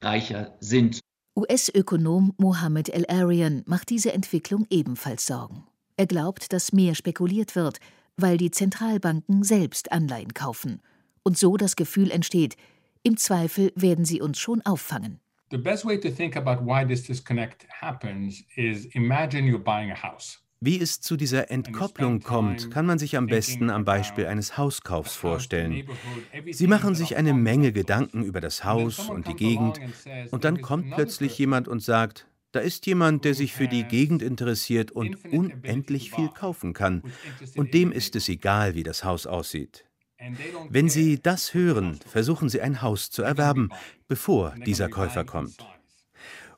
reicher 0.00 0.54
sind. 0.60 1.00
US-Ökonom 1.36 2.34
Mohammed 2.38 2.88
El-Arian 2.90 3.62
macht 3.66 3.90
diese 3.90 4.12
Entwicklung 4.12 4.66
ebenfalls 4.70 5.26
Sorgen. 5.26 5.66
Er 5.96 6.06
glaubt, 6.06 6.52
dass 6.52 6.72
mehr 6.72 6.94
spekuliert 6.94 7.56
wird, 7.56 7.78
weil 8.16 8.36
die 8.36 8.50
Zentralbanken 8.50 9.42
selbst 9.42 9.90
Anleihen 9.92 10.34
kaufen 10.34 10.80
und 11.24 11.38
so 11.38 11.56
das 11.56 11.74
Gefühl 11.74 12.10
entsteht, 12.10 12.56
im 13.02 13.16
Zweifel 13.16 13.72
werden 13.74 14.04
sie 14.04 14.20
uns 14.20 14.38
schon 14.38 14.62
auffangen. 14.62 15.20
The 15.50 15.58
best 15.58 15.84
way 15.84 15.98
to 16.00 16.10
think 16.10 16.36
about 16.36 16.64
why 16.64 16.86
this 16.86 17.04
disconnect 17.04 17.66
happens 17.68 18.42
is 18.56 18.86
imagine 18.94 19.44
you're 19.46 19.58
buying 19.58 19.90
a 19.90 19.94
house. 19.94 20.43
Wie 20.66 20.80
es 20.80 21.02
zu 21.02 21.18
dieser 21.18 21.50
Entkopplung 21.50 22.20
kommt, 22.20 22.70
kann 22.70 22.86
man 22.86 22.98
sich 22.98 23.18
am 23.18 23.26
besten 23.26 23.68
am 23.68 23.84
Beispiel 23.84 24.24
eines 24.24 24.56
Hauskaufs 24.56 25.14
vorstellen. 25.14 25.86
Sie 26.52 26.66
machen 26.66 26.94
sich 26.94 27.16
eine 27.16 27.34
Menge 27.34 27.70
Gedanken 27.70 28.24
über 28.24 28.40
das 28.40 28.64
Haus 28.64 29.10
und 29.10 29.28
die 29.28 29.34
Gegend, 29.34 29.78
und 30.30 30.44
dann 30.44 30.62
kommt 30.62 30.90
plötzlich 30.92 31.36
jemand 31.36 31.68
und 31.68 31.82
sagt, 31.82 32.26
da 32.52 32.60
ist 32.60 32.86
jemand, 32.86 33.26
der 33.26 33.34
sich 33.34 33.52
für 33.52 33.68
die 33.68 33.84
Gegend 33.84 34.22
interessiert 34.22 34.90
und 34.90 35.22
unendlich 35.26 36.10
viel 36.12 36.28
kaufen 36.28 36.72
kann, 36.72 37.02
und 37.56 37.74
dem 37.74 37.92
ist 37.92 38.16
es 38.16 38.30
egal, 38.30 38.74
wie 38.74 38.84
das 38.84 39.04
Haus 39.04 39.26
aussieht. 39.26 39.84
Wenn 40.70 40.88
Sie 40.88 41.20
das 41.20 41.52
hören, 41.52 41.98
versuchen 42.06 42.48
Sie 42.48 42.62
ein 42.62 42.80
Haus 42.80 43.10
zu 43.10 43.22
erwerben, 43.22 43.68
bevor 44.08 44.54
dieser 44.64 44.88
Käufer 44.88 45.26
kommt. 45.26 45.73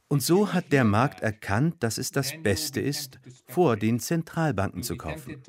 Und 0.09 0.23
so 0.23 0.53
hat 0.53 0.71
der 0.71 0.85
Markt 0.85 1.21
erkannt, 1.21 1.77
dass 1.81 1.99
es 1.99 2.12
das 2.12 2.33
Beste 2.42 2.81
ist, 2.81 3.19
vor 3.47 3.77
den 3.77 3.99
Zentralbanken 3.99 4.85
zu 4.85 4.97
kaufen. 4.97 5.42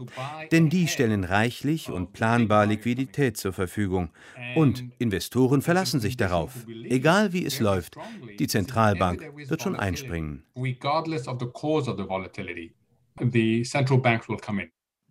Denn 0.51 0.69
die 0.69 0.87
stellen 0.87 1.23
reichlich 1.23 1.91
und 1.91 2.13
planbar 2.13 2.65
Liquidität 2.65 3.37
zur 3.37 3.53
Verfügung. 3.53 4.09
Und 4.55 4.83
Investoren 4.97 5.61
verlassen 5.61 5.99
sich 5.99 6.17
darauf. 6.17 6.65
Egal 6.67 7.33
wie 7.33 7.45
es 7.45 7.59
läuft, 7.59 7.97
die 8.39 8.47
Zentralbank 8.47 9.31
wird 9.35 9.61
schon 9.61 9.75
einspringen. 9.75 10.43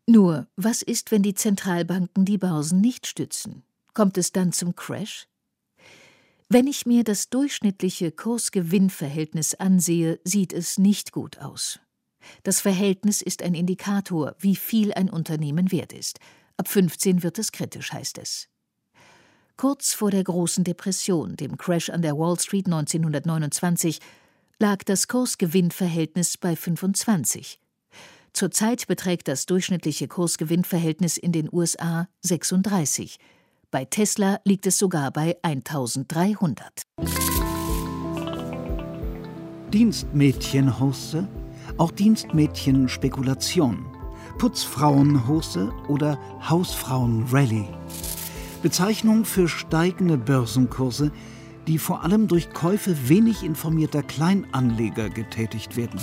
Nur, 0.09 0.47
was 0.57 0.83
ist, 0.83 1.11
wenn 1.13 1.23
die 1.23 1.35
Zentralbanken 1.35 2.25
die 2.25 2.39
Börsen 2.39 2.81
nicht 2.81 3.07
stützen? 3.07 3.63
Kommt 3.95 4.19
es 4.19 4.33
dann 4.33 4.53
zum 4.53 4.75
Crash? 4.75 5.27
Wenn 6.49 6.69
ich 6.69 6.87
mir 6.87 7.03
das 7.03 7.29
durchschnittliche 7.29 8.13
Kurs-Gewinn-Verhältnis 8.13 9.55
ansehe, 9.55 10.21
sieht 10.23 10.53
es 10.53 10.79
nicht 10.79 11.11
gut 11.11 11.39
aus. 11.39 11.81
Das 12.45 12.61
Verhältnis 12.61 13.21
ist 13.21 13.43
ein 13.43 13.55
Indikator, 13.55 14.37
wie 14.39 14.55
viel 14.55 14.95
ein 14.95 15.11
Unternehmen 15.11 15.73
wert 15.73 15.93
ist. 15.93 16.21
Ab 16.57 16.69
15 16.69 17.25
wird 17.25 17.41
es 17.41 17.51
kritisch, 17.51 17.93
heißt 17.93 18.19
es. 18.19 18.49
Kurz 19.57 19.93
vor 19.93 20.13
der 20.13 20.23
großen 20.23 20.63
Depression, 20.63 21.35
dem 21.35 21.59
Crash 21.59 21.91
an 21.91 22.03
der 22.03 22.17
Wall 22.17 22.39
Street 22.39 22.67
1929, 22.67 23.99
lag 24.61 24.85
das 24.85 25.09
Kurs-Gewinn-Verhältnis 25.09 26.39
bei 26.39 26.55
25. 26.55 27.61
Zurzeit 28.33 28.87
beträgt 28.87 29.27
das 29.27 29.47
durchschnittliche 29.47 30.07
Kurs-Gewinn-Verhältnis 30.07 31.17
in 31.17 31.33
den 31.33 31.49
USA 31.53 32.09
36. 32.21 33.19
Bei 33.77 33.85
Tesla 33.85 34.41
liegt 34.47 34.67
es 34.67 34.79
sogar 34.79 35.11
bei 35.11 35.37
1300. 35.43 36.85
Dienstmädchenhose, 39.71 41.29
auch 41.77 41.91
Dienstmädchen-Spekulation, 41.91 43.85
Putzfrauenhose 44.39 45.71
oder 45.89 46.19
Hausfrauenrallye. 46.49 47.69
Bezeichnung 48.63 49.27
für 49.27 49.47
steigende 49.47 50.17
Börsenkurse, 50.17 51.13
die 51.67 51.77
vor 51.77 52.03
allem 52.03 52.29
durch 52.29 52.49
Käufe 52.55 53.11
wenig 53.11 53.43
informierter 53.43 54.03
Kleinanleger 54.03 55.11
getätigt 55.11 55.77
werden, 55.77 56.01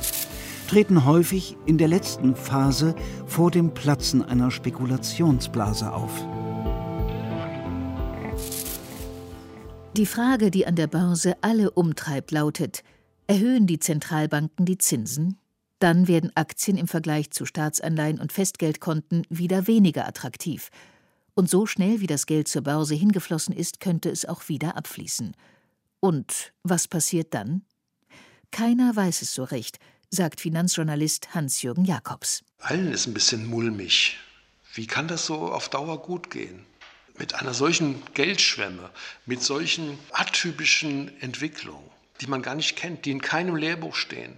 treten 0.68 1.06
häufig 1.06 1.58
in 1.66 1.80
der 1.80 1.88
letzten 1.88 2.36
Phase 2.36 2.94
vor 3.26 3.50
dem 3.50 3.74
Platzen 3.74 4.22
einer 4.22 4.52
Spekulationsblase 4.52 5.92
auf. 5.92 6.24
Die 9.96 10.08
Frage, 10.08 10.50
die 10.50 10.66
an 10.66 10.76
der 10.76 10.88
Börse 10.88 11.36
alle 11.42 11.70
umtreibt, 11.70 12.32
lautet: 12.32 12.84
Erhöhen 13.28 13.68
die 13.68 13.78
Zentralbanken 13.78 14.66
die 14.66 14.80
Zinsen? 14.80 15.38
Dann 15.78 16.08
werden 16.08 16.32
Aktien 16.36 16.78
im 16.78 16.88
Vergleich 16.88 17.30
zu 17.30 17.46
Staatsanleihen 17.46 18.20
und 18.20 18.32
Festgeldkonten 18.34 19.28
wieder 19.30 19.68
weniger 19.68 20.08
attraktiv. 20.08 20.72
Und 21.36 21.48
so 21.48 21.68
schnell 21.68 22.00
wie 22.00 22.08
das 22.08 22.26
Geld 22.26 22.48
zur 22.48 22.64
Börse 22.64 22.96
hingeflossen 22.96 23.54
ist, 23.54 23.80
könnte 23.82 24.10
es 24.10 24.26
auch 24.26 24.50
wieder 24.50 24.78
abfließen. 24.78 25.36
Und 26.00 26.54
was 26.64 26.88
passiert 26.88 27.36
dann? 27.36 27.62
Keiner 28.50 28.96
weiß 28.96 29.22
es 29.22 29.36
so 29.36 29.44
recht, 29.44 29.78
sagt 30.10 30.42
Finanzjournalist 30.42 31.36
Hans-Jürgen 31.36 31.86
Jakobs. 31.86 32.44
Allen 32.58 32.92
ist 32.92 33.06
ein 33.06 33.14
bisschen 33.14 33.46
mulmig. 33.48 34.18
Wie 34.74 34.88
kann 34.88 35.08
das 35.08 35.28
so 35.28 35.52
auf 35.52 35.70
Dauer 35.70 36.02
gut 36.02 36.32
gehen? 36.32 36.66
Mit 37.18 37.36
einer 37.36 37.54
solchen 37.54 38.02
Geldschwemme, 38.14 38.90
mit 39.26 39.44
solchen 39.44 40.00
atypischen 40.12 41.20
Entwicklungen, 41.22 41.90
die 42.22 42.28
man 42.28 42.42
gar 42.42 42.56
nicht 42.56 42.76
kennt, 42.76 43.06
die 43.06 43.12
in 43.12 43.22
keinem 43.22 43.56
Lehrbuch 43.56 43.96
stehen, 43.96 44.36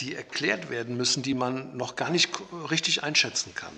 die 0.00 0.14
erklärt 0.14 0.70
werden 0.70 0.96
müssen, 0.96 1.22
die 1.22 1.34
man 1.34 1.76
noch 1.76 1.96
gar 1.96 2.10
nicht 2.10 2.30
richtig 2.70 3.02
einschätzen 3.02 3.54
kann. 3.54 3.72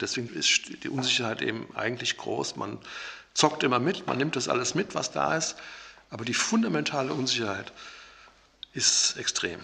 Deswegen 0.00 0.30
ist 0.30 0.82
die 0.82 0.88
Unsicherheit 0.88 1.42
eben 1.42 1.68
eigentlich 1.74 2.16
groß. 2.16 2.56
Man 2.56 2.78
zockt 3.34 3.62
immer 3.62 3.78
mit, 3.78 4.06
man 4.06 4.16
nimmt 4.16 4.36
das 4.36 4.48
alles 4.48 4.74
mit, 4.74 4.94
was 4.94 5.12
da 5.12 5.36
ist, 5.36 5.56
aber 6.08 6.24
die 6.24 6.34
fundamentale 6.34 7.12
Unsicherheit 7.12 7.72
ist 8.72 9.16
extrem. 9.18 9.60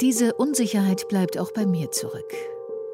Diese 0.00 0.34
Unsicherheit 0.34 1.06
bleibt 1.08 1.38
auch 1.38 1.52
bei 1.52 1.64
mir 1.64 1.92
zurück. 1.92 2.32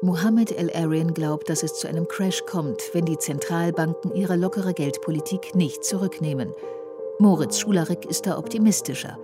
Mohammed 0.01 0.53
El-Arian 0.53 1.13
glaubt, 1.13 1.49
dass 1.49 1.61
es 1.61 1.73
zu 1.73 1.85
einem 1.89 2.07
Crash 2.07 2.45
kommt, 2.45 2.93
wenn 2.93 3.03
die 3.03 3.17
Zentralbanken 3.17 4.15
ihre 4.15 4.37
lockere 4.37 4.73
Geldpolitik 4.73 5.55
nicht 5.55 5.83
zurücknehmen. 5.83 6.53
Moritz 7.19 7.59
Schularik 7.59 8.05
ist 8.05 8.25
da 8.25 8.37
optimistischer. 8.37 9.19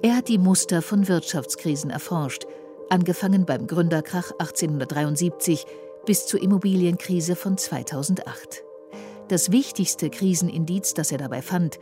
Er 0.00 0.16
hat 0.16 0.28
die 0.28 0.38
Muster 0.38 0.80
von 0.80 1.06
Wirtschaftskrisen 1.06 1.90
erforscht, 1.90 2.46
angefangen 2.88 3.44
beim 3.44 3.66
Gründerkrach 3.66 4.30
1873 4.38 5.66
bis 6.06 6.24
zur 6.26 6.40
Immobilienkrise 6.40 7.36
von 7.36 7.58
2008. 7.58 8.64
Das 9.28 9.52
wichtigste 9.52 10.08
Krisenindiz, 10.08 10.94
das 10.94 11.12
er 11.12 11.18
dabei 11.18 11.42
fand, 11.42 11.78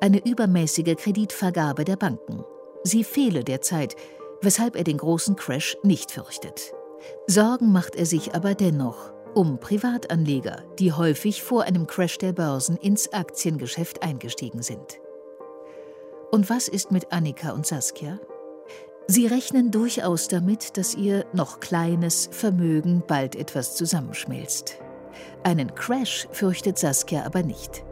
eine 0.00 0.24
übermäßige 0.26 0.96
Kreditvergabe 0.96 1.84
der 1.84 1.96
Banken. 1.96 2.44
Sie 2.82 3.04
fehle 3.04 3.44
derzeit, 3.44 3.94
weshalb 4.40 4.74
er 4.74 4.84
den 4.84 4.96
großen 4.96 5.36
Crash 5.36 5.76
nicht 5.82 6.12
fürchtet. 6.12 6.72
Sorgen 7.26 7.72
macht 7.72 7.96
er 7.96 8.06
sich 8.06 8.34
aber 8.34 8.54
dennoch 8.54 9.12
um 9.34 9.60
Privatanleger, 9.60 10.64
die 10.78 10.92
häufig 10.92 11.42
vor 11.42 11.64
einem 11.64 11.86
Crash 11.86 12.18
der 12.18 12.32
Börsen 12.32 12.76
ins 12.76 13.12
Aktiengeschäft 13.12 14.02
eingestiegen 14.02 14.62
sind. 14.62 15.00
Und 16.30 16.50
was 16.50 16.68
ist 16.68 16.90
mit 16.90 17.12
Annika 17.12 17.52
und 17.52 17.66
Saskia? 17.66 18.18
Sie 19.06 19.26
rechnen 19.26 19.70
durchaus 19.70 20.28
damit, 20.28 20.76
dass 20.76 20.94
ihr 20.94 21.24
noch 21.32 21.60
kleines 21.60 22.28
Vermögen 22.30 23.02
bald 23.06 23.36
etwas 23.36 23.74
zusammenschmilzt. 23.74 24.78
Einen 25.44 25.74
Crash 25.74 26.28
fürchtet 26.32 26.78
Saskia 26.78 27.24
aber 27.24 27.42
nicht. 27.42 27.84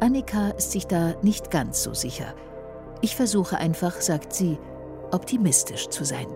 Annika 0.00 0.50
ist 0.50 0.72
sich 0.72 0.86
da 0.86 1.14
nicht 1.22 1.50
ganz 1.50 1.82
so 1.82 1.92
sicher. 1.92 2.34
Ich 3.02 3.16
versuche 3.16 3.58
einfach, 3.58 4.00
sagt 4.00 4.32
sie, 4.32 4.58
optimistisch 5.10 5.88
zu 5.88 6.04
sein. 6.04 6.28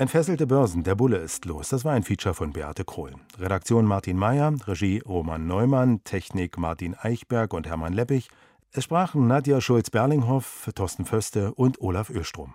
Entfesselte 0.00 0.46
Börsen, 0.46 0.82
der 0.82 0.94
Bulle 0.94 1.18
ist 1.18 1.44
los. 1.44 1.68
Das 1.68 1.84
war 1.84 1.92
ein 1.92 2.04
Feature 2.04 2.34
von 2.34 2.54
Beate 2.54 2.86
Krohl. 2.86 3.16
Redaktion 3.38 3.84
Martin 3.84 4.16
Mayer, 4.16 4.54
Regie 4.66 5.02
Roman 5.06 5.46
Neumann, 5.46 6.02
Technik 6.04 6.56
Martin 6.56 6.96
Eichberg 6.98 7.52
und 7.52 7.66
Hermann 7.66 7.92
Leppich. 7.92 8.30
Es 8.72 8.84
sprachen 8.84 9.26
Nadja 9.26 9.60
Schulz-Berlinghoff, 9.60 10.70
Thorsten 10.74 11.04
Föste 11.04 11.52
und 11.52 11.82
Olaf 11.82 12.08
Ölstrom. 12.08 12.54